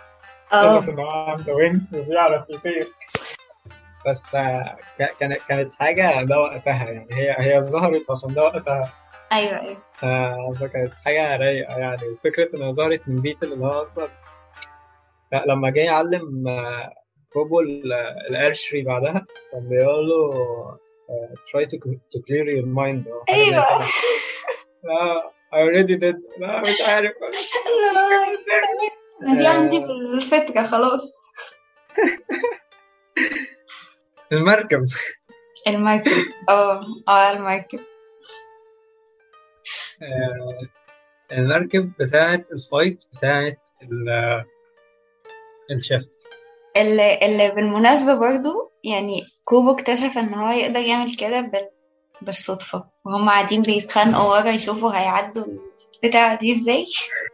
[0.52, 0.76] آه.
[0.78, 2.88] اكتشف إن هو عنده wings وبيعرف يطير.
[4.08, 4.76] بس آه،
[5.20, 7.08] كانت كانت حاجة ده وقتها يعني.
[7.12, 8.92] هي هي ظهرت عشان ده وقتها.
[9.32, 9.82] أيوه أيوه.
[10.04, 12.08] آه، فكانت حاجة رايقة يعني.
[12.08, 14.08] وفكرة إنها ظهرت من بيتل اللي هو أصلا.
[15.32, 16.92] لا، لما جه يعلم آه،
[17.32, 17.92] كوبو ال-
[18.30, 20.78] ال archery بعدها كان بيقول له آه،
[21.50, 21.76] try to,
[22.12, 23.78] to clear your mind أو أيوه.
[24.84, 26.16] لا I already did.
[26.40, 27.12] لا مش عارف
[29.22, 31.32] أنا دي عندي في الفترة خلاص.
[34.32, 34.84] المركب
[35.68, 36.12] المركب
[36.48, 37.80] آه آه المركب
[41.32, 44.44] المركب بتاعت الفايت بتاعت ال-
[45.70, 46.28] الشيست
[46.76, 51.68] اللي, اللي بالمناسبة برضو يعني كوبو اكتشف إن هو يقدر يعمل كده بال...
[52.22, 52.84] بالصدفة.
[53.04, 55.44] وهم قاعدين بيتخانقوا ورا يشوفوا هيعدوا
[56.04, 56.86] البتاعة دي إزاي؟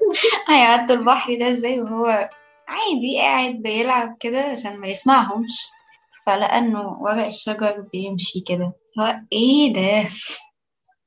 [0.48, 2.31] هيعدوا البحر ده إزاي؟ وهو
[2.68, 5.70] عادي قاعد بيلعب كده عشان ما يسمعهمش.
[6.27, 8.72] فلقى إنه ورق الشجر بيمشي كده.
[9.01, 10.09] هو إيه ده؟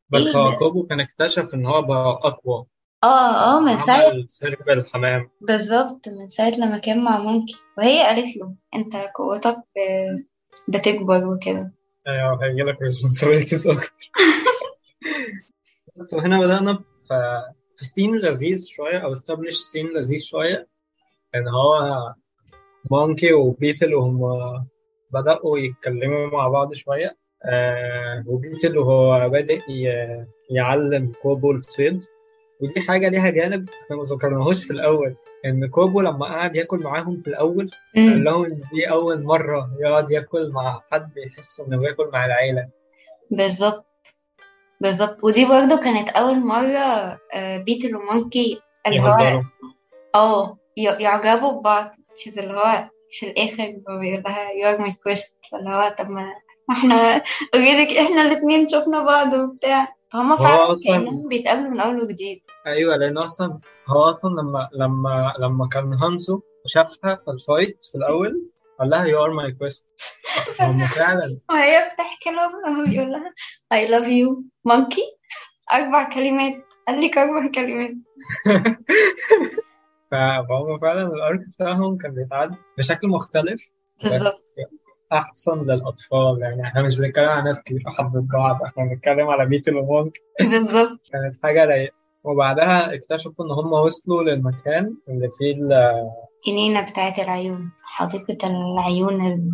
[0.09, 2.65] بس إيه هو؟ كوبو كان اكتشف إن هو بقى أقوى.
[3.03, 4.11] آه آه من ساعة
[4.43, 5.29] عمل الحمام.
[5.41, 10.23] بالظبط من ساعة لما كان مع مونكي وهي قالت له أنت قوتك ب-
[10.67, 11.71] بتكبر وكده.
[12.07, 14.11] أيوه هيجيلك responsibilities أكتر.
[15.95, 16.73] بس وهنا بدأنا
[17.07, 17.41] في
[17.77, 20.67] في scene لذيذ شوية أو establish scene لذيذ شوية.
[21.35, 21.97] إن هو
[22.91, 24.19] مونكي وبيتل وهم
[25.13, 27.17] بدأوا يتكلموا مع بعض شوية.
[27.45, 29.61] آه وبيتل وهو بادئ
[30.49, 32.05] يعلم كوبو الصيد
[32.61, 37.21] ودي حاجة ليها جانب إحنا ما ذكرناهوش في الأول إن كوبو لما قعد ياكل معاهم
[37.21, 38.23] في الأول قال.
[38.23, 42.67] لهم إن دي أول مرة يقعد ياكل مع حد يحس إنه بياكل مع العيلة.
[43.31, 43.85] بالظبط.
[44.81, 45.23] بالظبط.
[45.23, 49.41] ودي برضو كانت أول مرة آه، بيتل ومونكي اللي هو
[50.15, 51.95] آه يعجبوا ببعض.
[52.37, 55.49] اللي هو في الآخر هو بيقول لها you are my quest.
[55.51, 56.33] فاللي هو طب ما
[56.71, 57.23] إحنا
[57.55, 59.95] already إحنا الاتنين شفنا بعض وبتاع.
[60.13, 62.41] فهما هو فعلا أصلاً- كأنهم بيتقابلوا من أول وجديد.
[62.67, 67.97] أيوه لأن أصلا هو أصلا لما لما لما كان هانسو شافها في ال fight في
[67.97, 69.85] الأول قال لها you are my quest
[70.61, 71.39] هم فعلا.
[71.49, 73.33] وهي بتحكي لهم هو بيقول لها
[73.73, 75.21] I love you monkey.
[75.73, 76.65] أربع كلمات.
[76.87, 77.93] قال لك أربع كلمات.
[80.11, 83.67] فهم فعلا ال arc بتاعهم كان بيتعد بشكل مختلف.
[84.03, 84.33] بالظبط.
[85.13, 86.39] أحسن للأطفال.
[86.41, 90.99] يعني إحنا مش بنتكلم على ناس كبيره حبت بعض إحنا بنتكلم على بيتل ومونك بالظبط.
[91.11, 91.93] كانت حاجة رايقة.
[92.23, 96.09] وبعدها اكتشفوا إن هم وصلوا للمكان اللي فيه ال-
[96.47, 99.51] جنينة بتاعت العيون حديقة العيون ال-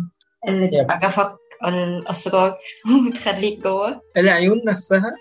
[0.48, 0.84] اللي يب.
[0.84, 2.56] بتعرفك الأسرار
[3.06, 4.00] وبتخليك جوه.
[4.16, 5.12] العيون نفسها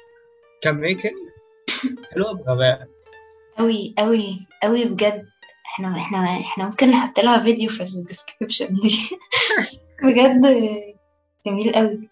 [0.61, 1.13] كميكنج
[2.11, 2.87] حلوة بغباء.
[3.57, 5.25] قوي قوي قوي بجد.
[5.65, 8.97] إحنا إحنا إحنا ممكن نحط لها فيديو في ال description دي.
[10.03, 10.41] بجد
[11.45, 12.09] جميل قوي.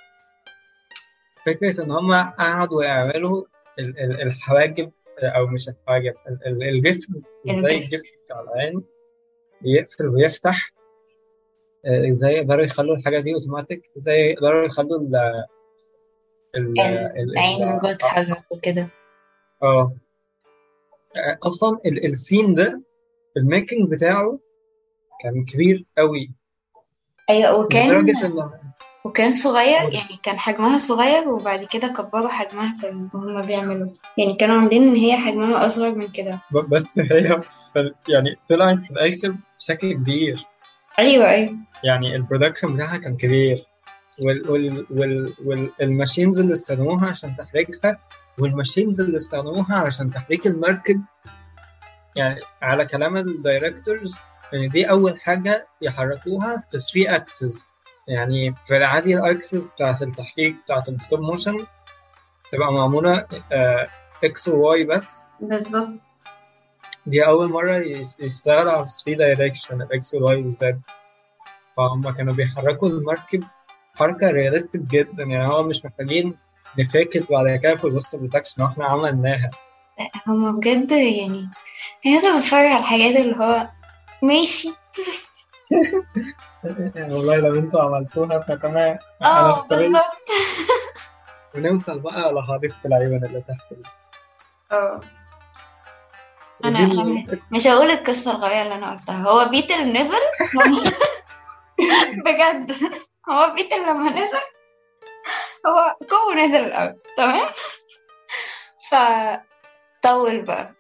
[1.46, 3.46] فكرة إن هما قعدوا يعملوا
[3.80, 4.92] ال- ال- الحواجب
[5.24, 7.14] أو مش الحواجب ال- ال- الجسم
[7.50, 8.08] إزاي الجسم.
[8.26, 8.84] بتاع العين
[9.62, 10.74] يقفل ويفتح
[11.86, 15.16] آه، إزاي يقدروا يخلوا الحاجة دي أوتوماتيك إزاي يقدروا يخلوا ال
[16.56, 18.90] ال ال- العين من جوه تتحرك وكده.
[19.64, 19.96] آه.
[21.20, 22.82] آه، أصلا ال- ال scene ده
[23.38, 24.40] ال making بتاعه
[25.24, 26.32] كان كبير قوي.
[27.30, 28.50] أيوه وكان لدرجة إن
[29.06, 34.56] وكان صغير يعني كان حجمها صغير وبعد كده كبروا حجمها في هما بيعملوا يعني كانوا
[34.56, 36.40] عاملين إن هي حجمها أصغر من كده.
[36.72, 37.42] بس هي
[38.10, 40.46] يعني طلعت في الآخر بشكل كبير.
[41.00, 41.56] أيوه أيوه.
[41.84, 43.66] يعني ال production بتاعها كان كبير.
[44.26, 48.00] وال وال وال وال machines اللي استخدموها عشان تحريكها
[48.40, 51.02] وال machines اللي استخدموها علشان تحريك المركب.
[52.16, 54.20] يعني على كلام ال directors
[54.54, 57.68] يعني دي أول حاجة يحركوها في 3 axis
[58.08, 61.66] يعني في العادي ال axis بتاعت التحريك بتاعت ال stop motion
[62.52, 63.28] تبقى معمولة
[64.24, 65.24] X و Y بس.
[65.42, 65.90] بالظبط.
[67.06, 70.82] دي أول مرة يس- يشتغلوا على 3 direction الإكس والواي والزد
[71.78, 73.44] فهم كانوا بيحركوا المركب
[73.96, 75.24] حركة realistic جدا.
[75.24, 76.38] يعني هو مش محتاجين
[76.80, 79.52] ن fake it بعد كده في ال post production وإحنا عملناها.
[80.28, 81.50] هما بجد يعني
[82.04, 83.70] هي انت بتتفرج على الحاجات اللي هو
[84.24, 84.70] ماشي.
[87.14, 90.04] والله لو أنتوا عملتوها فكمان آه بالظبط.
[91.56, 93.84] ونوصل بقى لحديقة العيون اللي تحت دي.
[94.72, 95.00] آه.
[96.66, 96.80] أنا
[97.54, 99.16] مش هقول القصة الغبية اللي أنا قلتها.
[99.16, 100.20] هو بيتل نزل
[102.26, 102.72] بجد.
[103.30, 104.38] هو بيتل لما نزل.
[105.68, 107.48] هو كوبو نزل الأول تمام؟
[108.92, 110.74] فطول بقى.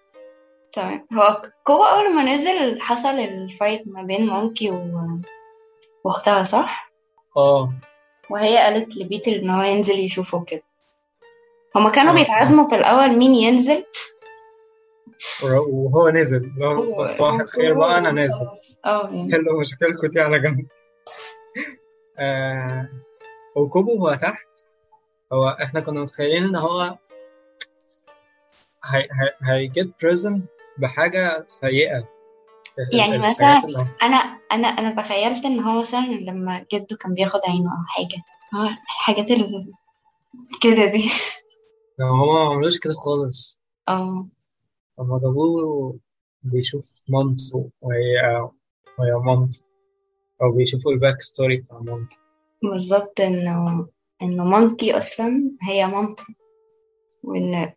[0.75, 4.99] تمام هو كوبو أول ما نزل حصل ال fight ما بين مونكي و...
[6.03, 6.91] واختها صح؟
[7.37, 7.73] آه.
[8.29, 10.63] وهي قالت لبيتل إن هو ينزل يشوفه كده.
[11.75, 12.15] هما كانوا آه.
[12.15, 13.85] بيتعازموا في الأول مين ينزل؟
[15.43, 16.37] وهو نزل.
[16.37, 18.47] اللي هو بس واحد خير بقى أنا نازل.
[18.85, 19.31] آه يعني.
[19.33, 20.67] حلو مشاكلكم دي على جنب.
[22.17, 22.89] آه
[23.55, 24.47] وكوبو هو تحت.
[25.33, 26.97] هو إحنا كنا متخيلين إن هو
[28.85, 30.45] هي هي هيجيت بريزن
[30.77, 32.15] بحاجة سيئة.
[32.93, 33.61] يعني مثلا
[34.03, 34.15] أنا
[34.51, 38.23] أنا أنا تخيلت إن هو مثلا لما جده كان بياخد عينه أو حاجة
[38.55, 39.73] هو الحاجات اللي
[40.61, 41.09] كده دي.
[41.99, 43.59] هما ما عملوش كده خالص.
[43.87, 44.27] آه
[44.99, 45.99] لما جابوه
[46.43, 48.41] بيشوف مامته وهي
[48.99, 49.59] وهي مامته
[50.41, 52.15] أو بيشوفوا ال back story بتاع مامته.
[52.63, 53.87] بالظبط إنه
[54.21, 56.25] إنه مامتي أصلا هي مامته.
[57.23, 57.73] وإن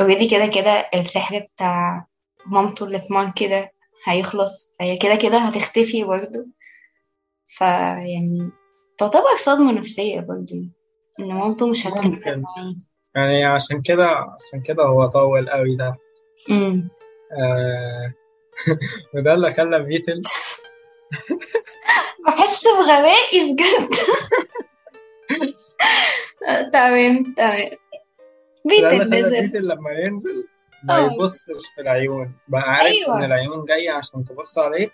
[0.00, 2.06] already كده كده السحر بتاع
[2.50, 3.72] مامته اللي في مانكي ده
[4.04, 6.46] هيخلص فهي كده كده هتختفي برضه.
[7.46, 8.50] فيعني
[8.98, 10.70] تعتبر صدمة نفسية برضه
[11.20, 12.42] إن مامته مش هتكمل.
[12.42, 12.74] معاه
[13.14, 15.96] يعني عشان كده عشان كده هو طول قوي ده.
[16.50, 16.88] أمم.
[17.32, 18.12] آه.
[19.14, 20.22] وده اللي خلى بيتل
[22.26, 23.88] بحس بغبائي بجد.
[26.72, 27.70] تمام تمام.
[28.64, 30.48] بيتل نزل بيتل لما ينزل
[30.84, 31.12] ما آه.
[31.12, 32.32] يبصش في العيون.
[32.48, 33.18] بقى عارف أيوة.
[33.18, 34.88] إن العيون جاية عشان تبص عليه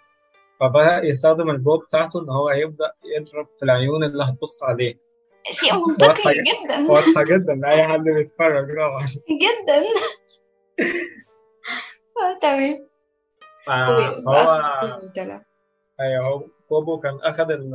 [0.61, 4.95] فبدأ يستخدم ال bow بتاعته إن هو يبدأ يضرب في العيون اللي هتبص عليه.
[5.51, 6.91] شيء منطقي جدا.
[6.93, 7.53] واضحة جدا.
[7.55, 9.83] لأي حد بيتفرج طبعا جدا.
[12.23, 12.89] آه، تمام.
[13.67, 15.43] فهو وأخذ طلع.
[16.01, 17.75] أيوه هو كوبو كان اخد ال-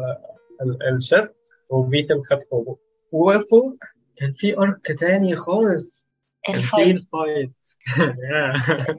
[0.61, 1.35] ال- ال chest
[1.69, 2.77] وبيتل خد كوبو.
[3.11, 3.75] وفوق
[4.17, 6.08] كان في arc تاني خالص.
[6.49, 7.51] ال fight ال fight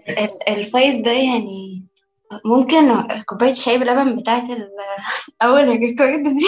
[0.09, 1.87] ال- ال fight ده يعني
[2.45, 4.43] ممكن كوباية شاي بلبن بتاعت
[5.43, 6.47] أول ال record دي.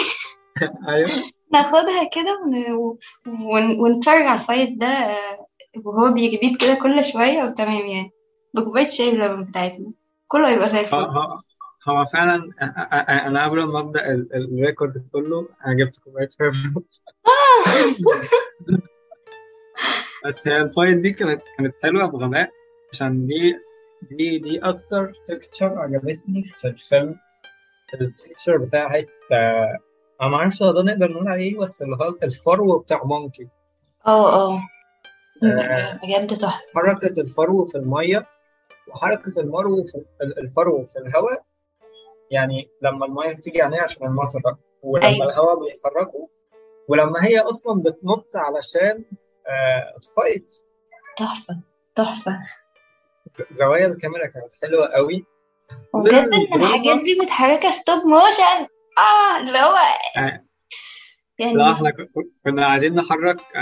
[0.89, 1.09] أيوه.
[1.53, 2.97] ناخدها كده ون...
[3.27, 3.79] ون...
[3.79, 5.17] ونتفرج على ال fight ده
[5.85, 8.11] وهو بيجيب كده كل شوية وتمام يعني.
[8.53, 9.91] بكوباية شاي بلبن بتاعتنا.
[10.27, 10.95] كله هيبقى زي الفل.
[10.97, 12.49] هو- فعلا
[13.27, 16.51] أنا قبل ما أبدأ ال- ال record كله أنا جبت كوباية شاي
[20.25, 22.49] بس هي ال fight دي كانت كانت حلوة بغباء
[22.91, 23.55] عشان دي
[24.11, 27.15] دي دي أكتر texture عجبتني في الفيلم
[28.01, 29.07] ال texture بتاعت
[30.21, 33.47] أنا ما أعرفش ده نقدر نقول عليه إيه، بس اللي هو الفرو بتاع مونكي
[34.07, 34.59] آه آه.
[36.03, 38.25] بجد تحفة حركة الفرو في المية
[38.87, 41.43] وحركة المرو في ال- الفرو في الهواء
[42.31, 44.39] يعني لما المية بتيجي عليه عشان المطر
[44.83, 45.25] ولما أيوة.
[45.25, 46.29] الهواء بيحركه
[46.87, 49.03] ولما هي أصلا بتنط علشان
[50.01, 50.53] ت fight
[51.17, 51.59] تحفة
[51.95, 52.39] تحفة.
[53.51, 55.25] زوايا الكاميرا كانت حلوة قوي.
[55.93, 59.75] وبجد ان الحاجات دي متحركه stop motion آه اللي هو
[60.17, 60.43] آه.
[61.39, 61.91] يعني لا إحنا
[62.45, 63.41] كنا قاعدين نحرك.
[63.55, 63.59] آه،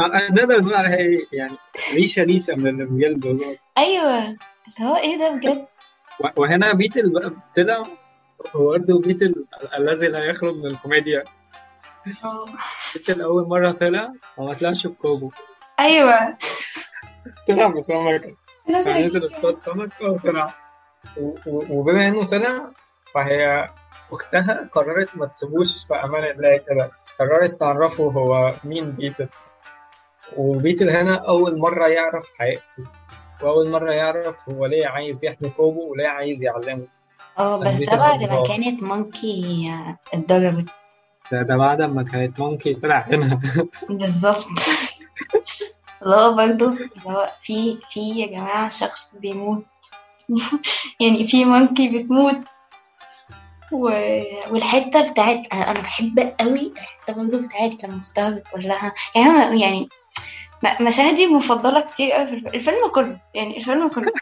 [0.00, 1.56] آه، نقدر نقول عليها إيه يعني
[1.94, 3.58] ريشة ريشة من الجلد بالظبط.
[3.78, 4.18] أيوه.
[4.24, 4.36] اللي
[4.90, 5.66] هو إيه ده بجد؟
[6.36, 7.82] وهنا Beetle بقى طلع
[8.56, 9.46] هو برضه بيتل
[9.78, 11.24] الذي لا يخرج من الكوميديا.
[12.94, 15.30] بيتل أول مرة طلع وما طلعش بكوبو
[15.80, 16.14] أيوه.
[17.48, 18.34] طلع بسمكه
[18.70, 20.54] نزل اصطاد سمك وطلع
[21.16, 22.70] و- و- وبما إنه طلع
[23.14, 23.70] فهي
[24.12, 29.28] اختها قررت ما تسيبوش في أمان الله كده قررت تعرفه هو مين بيتل.
[30.36, 32.84] وبيتل هنا أول مرة يعرف حقيقته.
[33.42, 36.86] وأول مرة يعرف هو ليه عايز يحمي كوبو وليه عايز يعلمه.
[37.38, 38.42] آه بس ده بعد ما.
[38.42, 39.66] كانت Monkey
[40.14, 40.66] اتضربت
[41.32, 43.40] ده, ده بعد ما كانت Monkey طلع هنا.
[43.88, 44.46] بالظبط.
[46.02, 49.64] اللي هو برضه اللي هو في في يا جماعة شخص بيموت.
[51.00, 52.38] يعني في Monkey بتموت.
[53.72, 53.90] و...
[54.50, 59.88] والحتة بتاعت أنا بحب قوي الحتة برضه بتاعت لما أختها بتقول لها يعني أنا يعني
[60.80, 63.20] مشاهدي المفضلة كتير قوي في الف- الفيلم كله.
[63.34, 64.12] يعني الفيلم كله.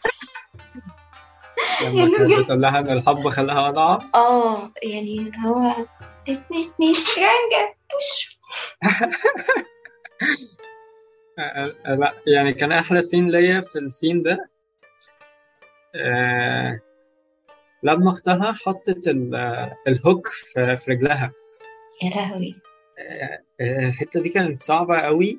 [1.82, 2.42] لما يعني.
[2.42, 4.10] بتقول لها إن الحب خلاها أضعف.
[4.16, 5.74] آه يعني اللي هو
[6.28, 8.36] it made me stronger push
[11.86, 14.50] لا يعني كان أحلى سين ليا في السين ده
[15.94, 16.80] آه
[17.82, 21.32] لما اختها حطت ال- الهوك في رجلها
[22.02, 22.54] يا لهوي
[22.98, 25.38] آه، الحته دي كانت صعبه قوي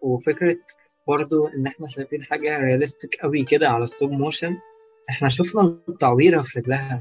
[0.00, 0.56] وفكره
[1.08, 4.56] برضو ان إحنا شايفين حاجة realistic قوي كده على stop motion
[5.10, 7.00] إحنا شفنا التعويره في رجلها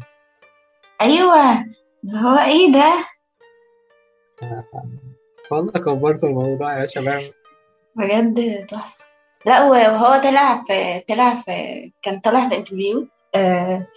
[1.01, 1.65] أيوه
[2.05, 2.93] ده هو إيه ده
[5.51, 7.21] والله كبرت الموضوع يا شباب
[7.95, 9.05] بجد تحفة
[9.45, 11.51] لا وهو طلع في طلع في
[12.01, 13.87] كان طلع في interview آه...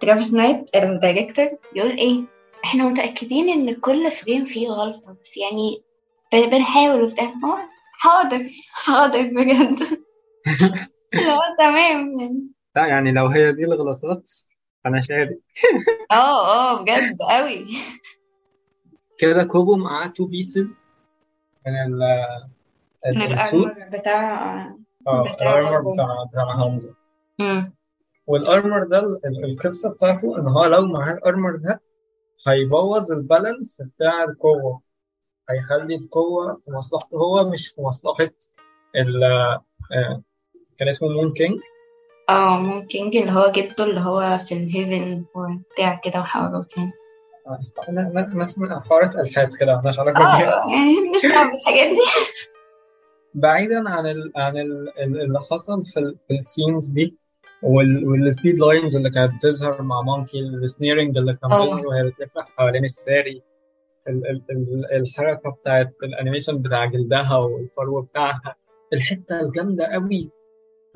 [0.00, 2.24] Travis Knight ال director بيقول إيه
[2.64, 5.82] إحنا متأكدين ان كل frame فيه غلطة بس يعني
[6.32, 7.58] بنحاول وبتاع هو
[7.92, 9.82] حاضر حاضر بجد
[11.16, 14.30] هو تمام يعني لا يعني لو هي دي الغلطات
[14.86, 15.38] أنا شارك
[16.12, 17.66] آه آه بجد قوي
[19.18, 20.74] كده كوبو معاه two pieces
[21.66, 22.00] من ال
[23.16, 24.64] من ال armor بتاع
[25.06, 25.92] آه بتاع ال armor.
[25.94, 26.76] بتاع بتاع
[27.38, 27.72] مم.
[28.26, 31.80] وال armor ده ال- ال- القصة بتاعته إن هو لو معاه ال armor ده
[32.48, 34.80] هيبوظ ال balance بتاع القوة.
[35.50, 38.30] هيخلي القوة في مصلحته هو مش في مصلحة
[38.96, 39.24] ال
[39.92, 40.22] آه،
[40.78, 41.60] كان اسمه Moon King.
[42.30, 46.92] آه ممكن اللي هو جده اللي هو في ال heaven وبتاع كده وحوارات يعني
[48.34, 50.64] ناس من حوارات إلحاد كده مالناش علاقة بيها.
[50.64, 52.00] آه يعني مش دعوة بالحاجات دي.
[53.34, 57.16] بعيدا عن ال عن ال ال- اللي حصل في, ال في ال scenes دي
[57.62, 61.64] وال وال speed lines اللي كانت بتظهر مع Monkey ال smearing اللي كان آه.
[61.64, 63.42] بيظهر وهي بتلف حوالين الساري
[64.08, 68.56] ال ال ال الحركة بتاعت ال animation بتاع جلدها والفرو بتاعها
[68.92, 70.30] الحتة الجامدة قوي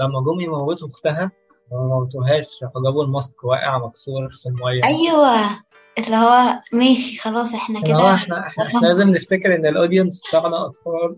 [0.00, 1.30] لما جم يموتوا أختها
[1.72, 2.62] ما موتوهاش.
[2.62, 4.80] راحوا جابوا ال mask واقع مكسور في المية.
[4.84, 5.50] أيوه.
[5.98, 8.86] اللي هو ماشي خلاص إحنا كده إحنا إحنا وصلنا.
[8.86, 11.16] لازم نفتكر إن ال audience بتاعنا أطفال.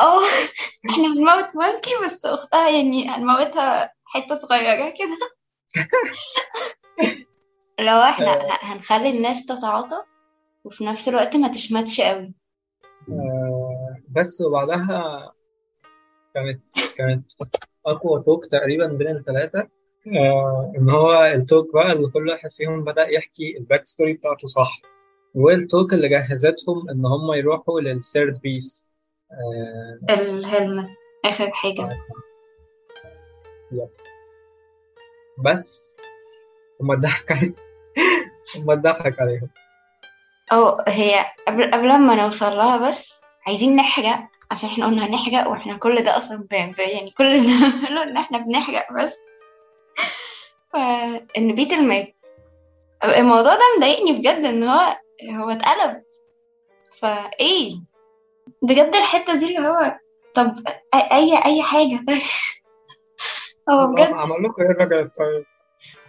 [0.00, 0.20] آه
[0.90, 5.18] إحنا بنموت Monkey بس أختها يعني هنموتها حتة صغيرة كده.
[7.80, 10.18] لو إحنا ه- هنخلي الناس تتعاطف
[10.64, 12.34] وفي نفس الوقت ما تشمتش قوي.
[13.08, 15.32] آه، بس وبعدها
[16.34, 16.62] كانت
[16.96, 17.32] كانت
[17.86, 19.68] أقوى talk تقريبا بين الثلاثة
[20.16, 24.48] آه إن هو ال talk بقى اللي كل واحد فيهم بدأ يحكي ال backstory بتاعته
[24.48, 24.80] صح.
[25.34, 28.86] والتوك اللي جهزتهم إن هم يروحوا للثيرد بيس
[29.32, 30.88] آه الهلمت
[31.24, 31.88] آخر حاجة.
[35.44, 35.94] بس.
[36.80, 37.54] هم اتضحك عليهم.
[38.56, 39.48] هم اتضحك عليهم.
[40.52, 45.76] آه هي قبل قبل ما نوصل لها بس عايزين نحرق عشان إحنا قلنا هنحرق وإحنا
[45.76, 46.54] كل ده أصلا ب...
[46.54, 46.78] ب...
[46.78, 49.18] يعني كل بنعمله ان إحنا بنحرق بس.
[50.72, 52.14] فان بيتر مات
[53.04, 54.96] الموضوع ده مضايقني بجد إن هو
[55.36, 56.02] هو اتقلب.
[57.00, 57.74] فايه
[58.62, 59.98] بجد الحتة دي اللي هو
[60.34, 60.54] طب
[60.94, 62.22] اي أي حاجة طيب.
[63.70, 65.44] هو بجد عمل لكم إيه الراجل الطيب؟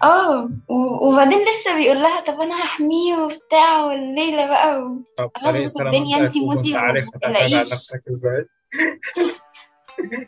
[0.03, 5.01] آه و- وبعدين لسه بيقول لها طب أنا هحميه وبتاع والليلة بقى و...
[5.17, 7.59] طب غصب عليه الدنيا أكيد موتي عارف هتعتمد على.
[7.59, 8.45] نفسك إزاي.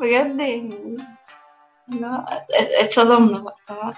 [0.00, 0.96] بجد يعني
[1.88, 2.50] لا ات-
[2.84, 3.94] اتصدمنا بقى طبعا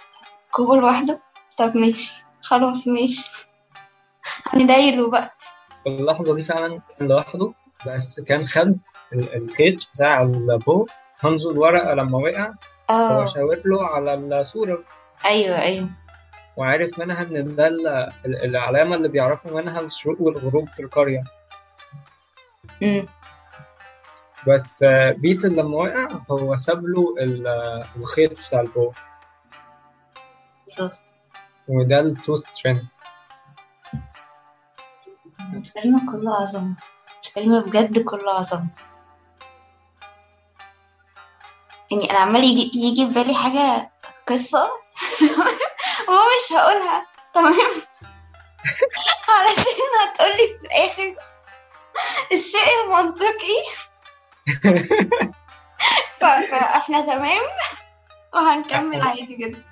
[0.51, 1.23] كوبو لوحده؟
[1.59, 3.49] طب ماشي خلاص ماشي.
[4.53, 5.35] هندايله بقى.
[5.83, 7.53] في اللحظة دي فعلا كان لوحده
[7.87, 8.79] بس كان خد
[9.13, 10.87] ال- الخيط بتاع البو
[11.21, 12.53] هانزو الورقة لما وقع
[12.91, 13.25] هو آه.
[13.25, 14.79] شاور له على الصورة.
[15.25, 15.89] أيوه أيوه.
[16.57, 17.87] وعرف منها إن ده ال-
[18.27, 21.25] ال- العلامة اللي بيعرفوا منها الشروق والغروب في القرية.
[22.83, 23.07] امم
[24.49, 28.93] بس آه، Beetle لما وقع هو ساب له ال- آه، الخيط بتاع ال bow
[30.65, 31.01] بالظبط.
[31.69, 32.79] وده ال two strings
[35.55, 36.75] الفيلم كله عظمة.
[37.27, 38.67] الفيلم بجد كله عظمة.
[41.91, 43.91] يعني أنا عمال يجي يجي في بالي حاجة
[44.29, 44.65] قصة.
[46.09, 47.07] وهو مش هقولها.
[47.35, 47.55] تمام؟
[49.29, 51.15] علشان هتقولي في الآخر.
[52.33, 53.59] الشيء المنطقي.
[56.21, 57.43] فإحنا تمام؟
[58.35, 59.63] وهنكمل عادي جدا.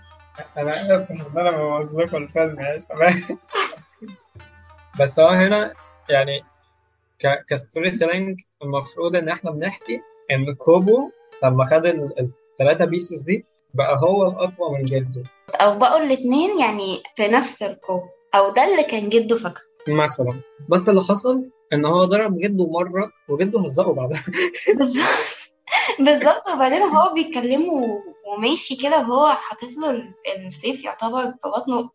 [0.56, 3.38] أنا آسف إن أنا ببوظ لكم الفيلم يا شباب
[5.00, 5.74] بس هو هنا
[6.08, 6.44] يعني
[7.20, 10.00] ك- ك storytelling المفروض إن إحنا بنحكي
[10.30, 11.10] إن كوبو
[11.42, 15.22] لما خد الثلاثة pieces دي بقى هو الأقوى من جده.
[15.60, 18.08] أو بقوا الاتنين يعني في نفس القوة.
[18.34, 20.40] أو ده اللي كان جده فاكره مثلا.
[20.68, 24.22] بس اللي حصل إن هو ضرب جده مرة وجده هزقه بعدها.
[24.74, 25.04] بالظبط.
[26.00, 26.48] بالظبط.
[26.54, 30.14] وبعدين هو بيتكلمه وماشي كده وهو حاطط له ال-
[30.46, 31.90] السيف يعتبر في بطنه.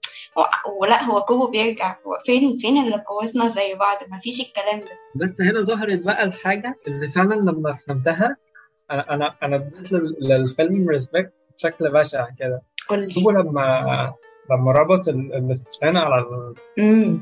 [0.81, 1.95] ولا هو كوبو بيرجع.
[2.25, 4.91] فين فين اللي قوتنا زي بعض؟ مفيش الكلام ده.
[5.15, 8.37] بس هنا ظهرت بقى الحاجة اللي فعلا لما فهمتها
[8.91, 12.61] أنا أنا أنا اديت لل- للفيلم respect بشكل بشع كده.
[13.09, 14.13] شوفوا لما
[14.51, 16.55] لما ربط ال- الاستشفان على ال-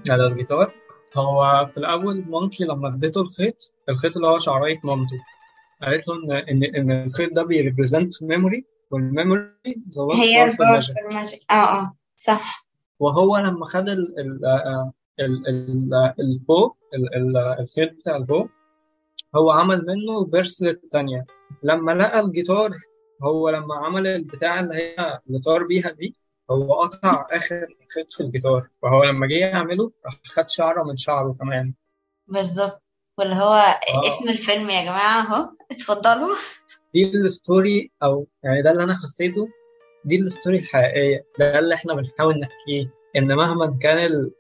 [0.10, 0.72] على الجيتار
[1.18, 5.18] هو في الأول مامته لما اديته الخيط الخيط اللي هو شعرية مامته
[5.84, 9.42] قالت له إن إن إن الخيط ده بي represent memory وال memory
[10.16, 10.96] هي ال magic.
[11.52, 12.66] آه آه صح.
[13.00, 18.24] وهو لما خد ال ال آه، ال ال ال bow ال- ال- الخيط بتاع ال
[18.24, 18.48] bow
[19.36, 21.26] هو عمل منه bracelet تانية.
[21.64, 22.72] لما لقى الجيتار
[23.24, 26.16] هو لما عمل البتاع اللي هي اللي طار بيها دي
[26.52, 28.62] هو قطع آخر خيط في الجيتار.
[28.82, 31.74] فهو لما جه يعمله راح خد شعرة من شعره كمان.
[32.28, 32.82] بالظبط.
[33.18, 34.08] واللي هو آه.
[34.08, 35.50] اسم الفيلم يا جماعة أهو.
[35.72, 36.36] اتفضلوا.
[36.94, 39.48] دي ال story أو يعني ده اللي أنا حسيته.
[40.06, 41.26] دي ال story الحقيقية.
[41.40, 42.94] ده اللي إحنا بنحاول نحكيه.
[43.16, 44.32] إن مهما كان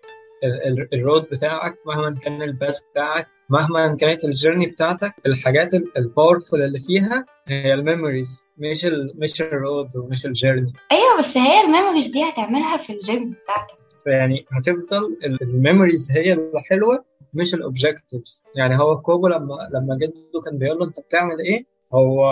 [0.93, 5.83] ال road بتاعك مهما كان ال path بتاعك مهما كانت ال journey بتاعتك الحاجات ال
[5.83, 11.17] powerful اللي فيها هي ال memories مش ال مش ال road ومش ال journey أيوه
[11.19, 13.77] بس هي ال memories دي هتعملها في الجيم بتاعتك.
[14.05, 20.41] يعني هتفضل ال memories هي الحلوة مش ال objectives يعني هو كوبو لما لما جده
[20.45, 22.27] كان بيقول له أنت بتعمل إيه؟ هو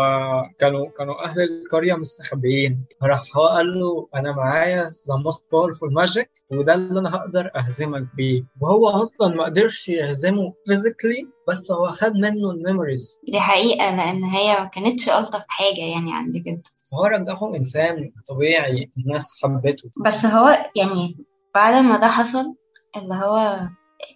[0.60, 2.86] كانوا كانوا أهل القرية مستخبيين.
[3.04, 8.16] راح هو قال له أنا معايا the most powerful magic وده اللي أنا هقدر أهزمك
[8.16, 8.44] بيه.
[8.62, 14.24] وهو أصلا ما قدرش يهزمه physically بس هو خد منه ال memories دي حقيقة لأن
[14.24, 19.90] هي ما كانتش ألطف حاجة يعني عند جد وهو رجعه إنسان طبيعي الناس حبته.
[20.06, 21.26] بس هو يعني
[21.56, 22.56] بعد ما ده حصل
[22.98, 23.60] اللي هو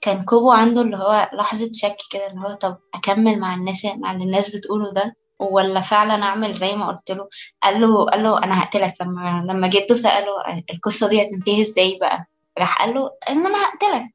[0.02, 4.12] كان كوبو عنده اللي هو لحظة شك كده اللي هو طب أكمل مع الناس مع
[4.12, 5.16] اللي الناس بتقوله ده.
[5.40, 7.28] ولا فعلا أعمل زي ما قلت له؟
[7.64, 10.32] قال له قال له أنا هقتلك لما لما جده سأله
[10.74, 12.26] القصة دي هتنتهي إزاي بقى؟
[12.60, 14.12] راح قال له إن أنا هقتلك.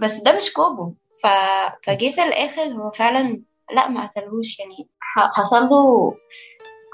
[0.00, 0.94] بس ده مش كوبو.
[1.22, 1.26] ف...
[1.86, 3.42] فجه في الآخر هو فعلا
[3.74, 4.58] لأ ما قتلهوش.
[4.58, 4.88] يعني
[5.36, 6.14] حصل له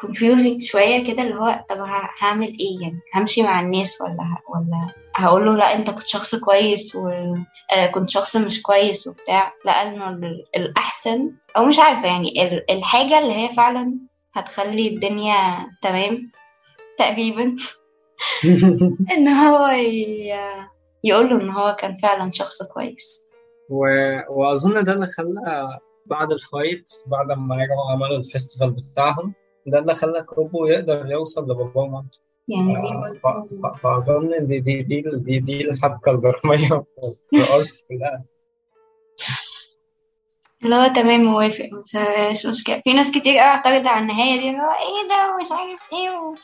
[0.06, 1.76] confusing شوية كده اللي هو طب
[2.20, 6.96] هعمل إيه يعني؟ همشي مع الناس ولا ولا هقول له لا أنت كنت شخص كويس
[6.96, 13.18] وكنت شخص مش كويس وبتاع؟ لا إنه ال- الأحسن أو مش عارفة يعني ال- الحاجة
[13.18, 13.98] اللي هي فعلا
[14.34, 15.36] هتخلي الدنيا
[15.82, 16.30] تمام
[16.98, 17.56] تقريبا.
[19.16, 19.66] إن هو.
[21.04, 23.28] يقول له إن هو كان فعلا شخص كويس.
[23.70, 23.86] و...
[24.30, 29.34] وأظن ده اللي خلى بعد ال fight بعد ما رجعوا عملوا ال festival بتاعهم
[29.66, 32.18] ده اللي خلى كوبو يقدر يوصل لباباه ومامته.
[32.48, 33.26] يعني دي ف...
[33.26, 33.82] ف...
[33.82, 38.24] فأظن إن دي دي دي دي, دي الحبكة الدرامية في ال arcs كلها.
[40.64, 41.96] اللي هو تمام موافق مش
[42.30, 42.80] مش مشكلة.
[42.84, 46.10] في ناس كتير قوي اعترض على النهاية دي اللي هو إيه ده ومش عارف إيه
[46.10, 46.34] و...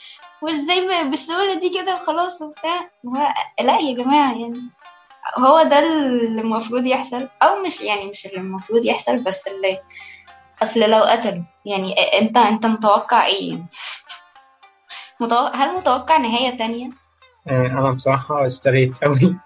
[0.42, 2.90] وإزاي بالسهولة دي كده وخلاص وبتاع.
[3.06, 3.28] هو
[3.66, 4.60] لا يا جماعة يعني
[5.38, 9.80] هو ده اللي المفروض يحصل أو مش يعني مش اللي المفروض يحصل بس اللي
[10.62, 13.66] أصل لو قتلوا يعني أنت أنت متوقع إيه؟ يعني
[15.20, 16.90] متوقع هل متوقع نهاية تانية؟
[17.48, 19.36] آه، أنا بصراحة اشتريت قوي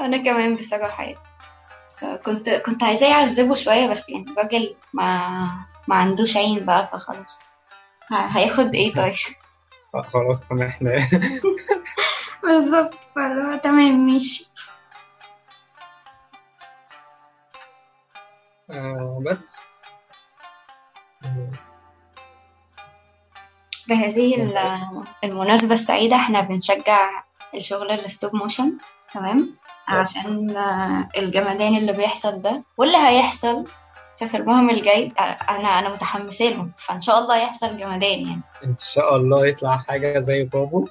[0.00, 1.02] أنا كمان بصراحة.
[1.04, 1.18] يعني
[2.24, 5.28] كنت كنت عايزاه يعذبه شوية بس يعني الراجل ما
[5.88, 7.38] ما عندوش عين بقى فخلاص.
[8.12, 9.14] هياخد إيه طيب؟
[10.04, 10.96] خلاص سامحنا
[12.42, 14.52] بالظبط فاللي هو تمام ماشي.
[18.72, 19.60] آه، بس.
[21.24, 21.50] آه،
[23.86, 27.10] في هذه ال- المناسبة السعيدة إحنا بنشجع
[27.54, 28.78] الشغل ال stop motion
[29.12, 29.56] تمام؟
[29.88, 33.66] عشان آه، الجمدان اللي بيحصل ده واللي هيحصل
[34.18, 38.40] في فيلمهم الجاي آه، أنا أنا متحمسة لهم فإن شاء الله يحصل جمدان يعني.
[38.64, 40.88] إن شاء الله يطلع حاجة زي كوبو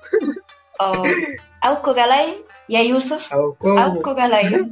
[0.82, 1.04] آه
[1.66, 3.34] أو كورالاين يا يوسف.
[3.34, 3.52] أو
[4.04, 4.72] كورالاين.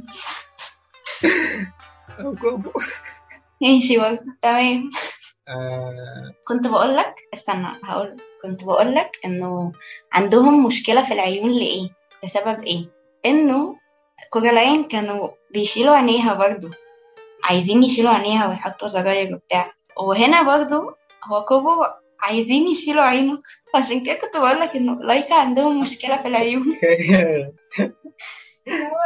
[2.22, 2.70] كوبو
[3.62, 4.90] ماشي برضه تمام.
[5.48, 6.34] آه.
[6.48, 9.72] كنت بقول لك استنى هقول كنت بقول لك إنه
[10.12, 11.88] عندهم مشكلة في العيون لإيه؟
[12.24, 12.84] بسبب إيه؟
[13.26, 13.76] إنه
[14.30, 16.68] كورالاين كانوا بيشيلوا عينيها برضو.
[17.44, 19.70] عايزين يشيلوا عينيها ويحطوا زراير وبتاع.
[19.96, 20.92] وهنا برضو
[21.24, 21.84] هو كوبو
[22.20, 23.38] عايزين يشيلوا عينه.
[23.74, 26.66] عشان كده كنت بقول لك إنه لايكا عندهم مشكلة في العيون.
[28.72, 28.96] هو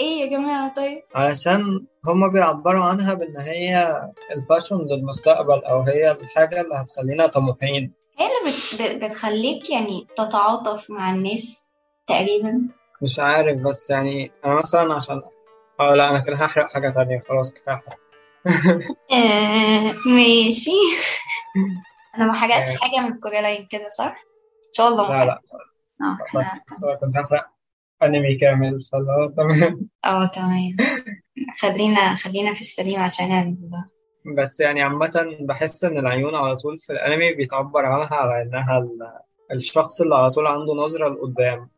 [0.00, 1.02] إيه يا جماعة؟ طيب.
[1.14, 4.02] علشان هما بيعبروا عنها بإن هي
[4.36, 7.92] ال vision للمستقبل أو هي الحاجة اللي هتخلينا طموحين.
[8.18, 8.82] هي اللي بت...
[8.82, 11.72] بت- بتخليك يعني تتعاطف مع الناس
[12.06, 12.68] تقريبا.
[13.02, 15.22] مش عارف بس يعني أنا مثلا عشان
[15.80, 17.20] آه لا أنا كده هحرق حاجة تانية.
[17.20, 17.98] خلاص كفاية حرق.
[19.12, 20.70] آه ماشي.
[22.16, 24.24] أنا ما حرقتش حاجة من كوجالاين كده صح؟
[24.66, 25.40] إن شاء الله ما لا لا.
[26.02, 26.18] آه
[28.04, 29.88] أنمي كامل هو تمام.
[30.04, 30.76] آه تمام.
[31.58, 33.56] خلينا خلينا في السليم عشان
[34.38, 39.18] بس يعني عامة بحس إن العيون على طول في الأنمي بيتعبر عنها على إنها ال-
[39.56, 41.68] الشخص اللي على طول عنده نظرة لقدام.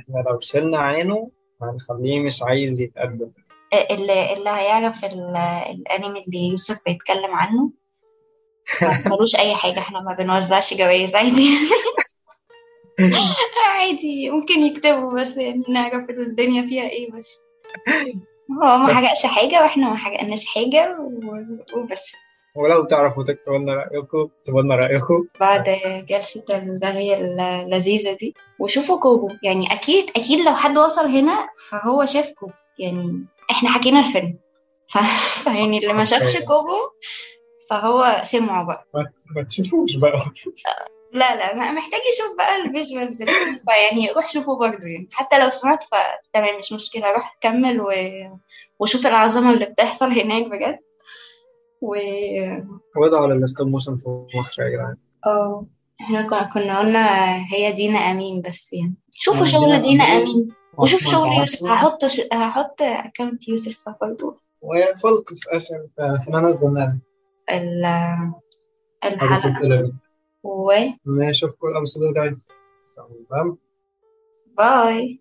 [0.00, 1.30] إحنا لو شلنا عينه
[1.62, 3.30] هنخليه مش عايز يتقدم.
[3.90, 5.36] اللي اللي هيعرف ال-
[5.70, 7.70] الأنمي اللي يوسف بيتكلم عنه
[9.06, 11.48] ملوش أي حاجة إحنا ما بنوزعش جوائز عادي.
[13.74, 17.42] عادي ممكن يكتبوا بس يعني نعرف الدنيا فيها إيه بس.
[18.62, 22.16] هو ما حرقش حاجة وإحنا ما حرقناش حاجة و- وبس.
[22.54, 25.26] ولو تعرفوا تكتبوا لنا رأيكم اكتبوا لنا رأيكم.
[25.40, 25.64] بعد
[26.08, 27.14] جلسة الرغية
[27.64, 33.26] اللذيذة دي وشوفوا كوبو يعني أكيد أكيد لو حد وصل هنا فهو شاف كوبو يعني
[33.50, 34.38] إحنا حكينا الفيلم.
[34.86, 34.98] ف...
[35.44, 36.76] فيعني اللي ما شافش كوبو
[37.70, 38.86] فهو سمعه بقى.
[39.36, 40.18] ما تشوفوش بقى.
[41.12, 43.22] لا لا ما- محتاج يشوف بقى ال visuals
[43.68, 45.08] فيعني روح شوفه برضه يعني.
[45.12, 47.92] حتى لو سمعت فتمام مش مشكلة روح كمل و...
[48.78, 50.78] وشوف العظمة اللي بتحصل هناك بجد.
[51.82, 51.96] و
[52.96, 54.96] وادعوا لل stop motion في مصر يا جدعان.
[55.26, 55.66] آه
[56.00, 58.94] إحنا كنا كنا قلنا هي دينا أمين بس يعني.
[59.12, 60.04] شوفوا شغل دينا.
[60.04, 60.52] أمين.
[60.78, 61.34] وشوف شغل.
[61.34, 61.64] يوسف.
[61.64, 62.20] هحط ش...
[62.32, 64.36] هحط account يوسف برضه.
[64.60, 67.00] وهي فلق في آخر فاحنا نزلنا
[67.50, 67.84] ال
[69.04, 69.92] الحلقة.
[70.43, 70.71] و
[71.07, 72.35] نشوفكم الامس الجاي
[72.83, 73.57] سلام
[74.57, 75.19] باي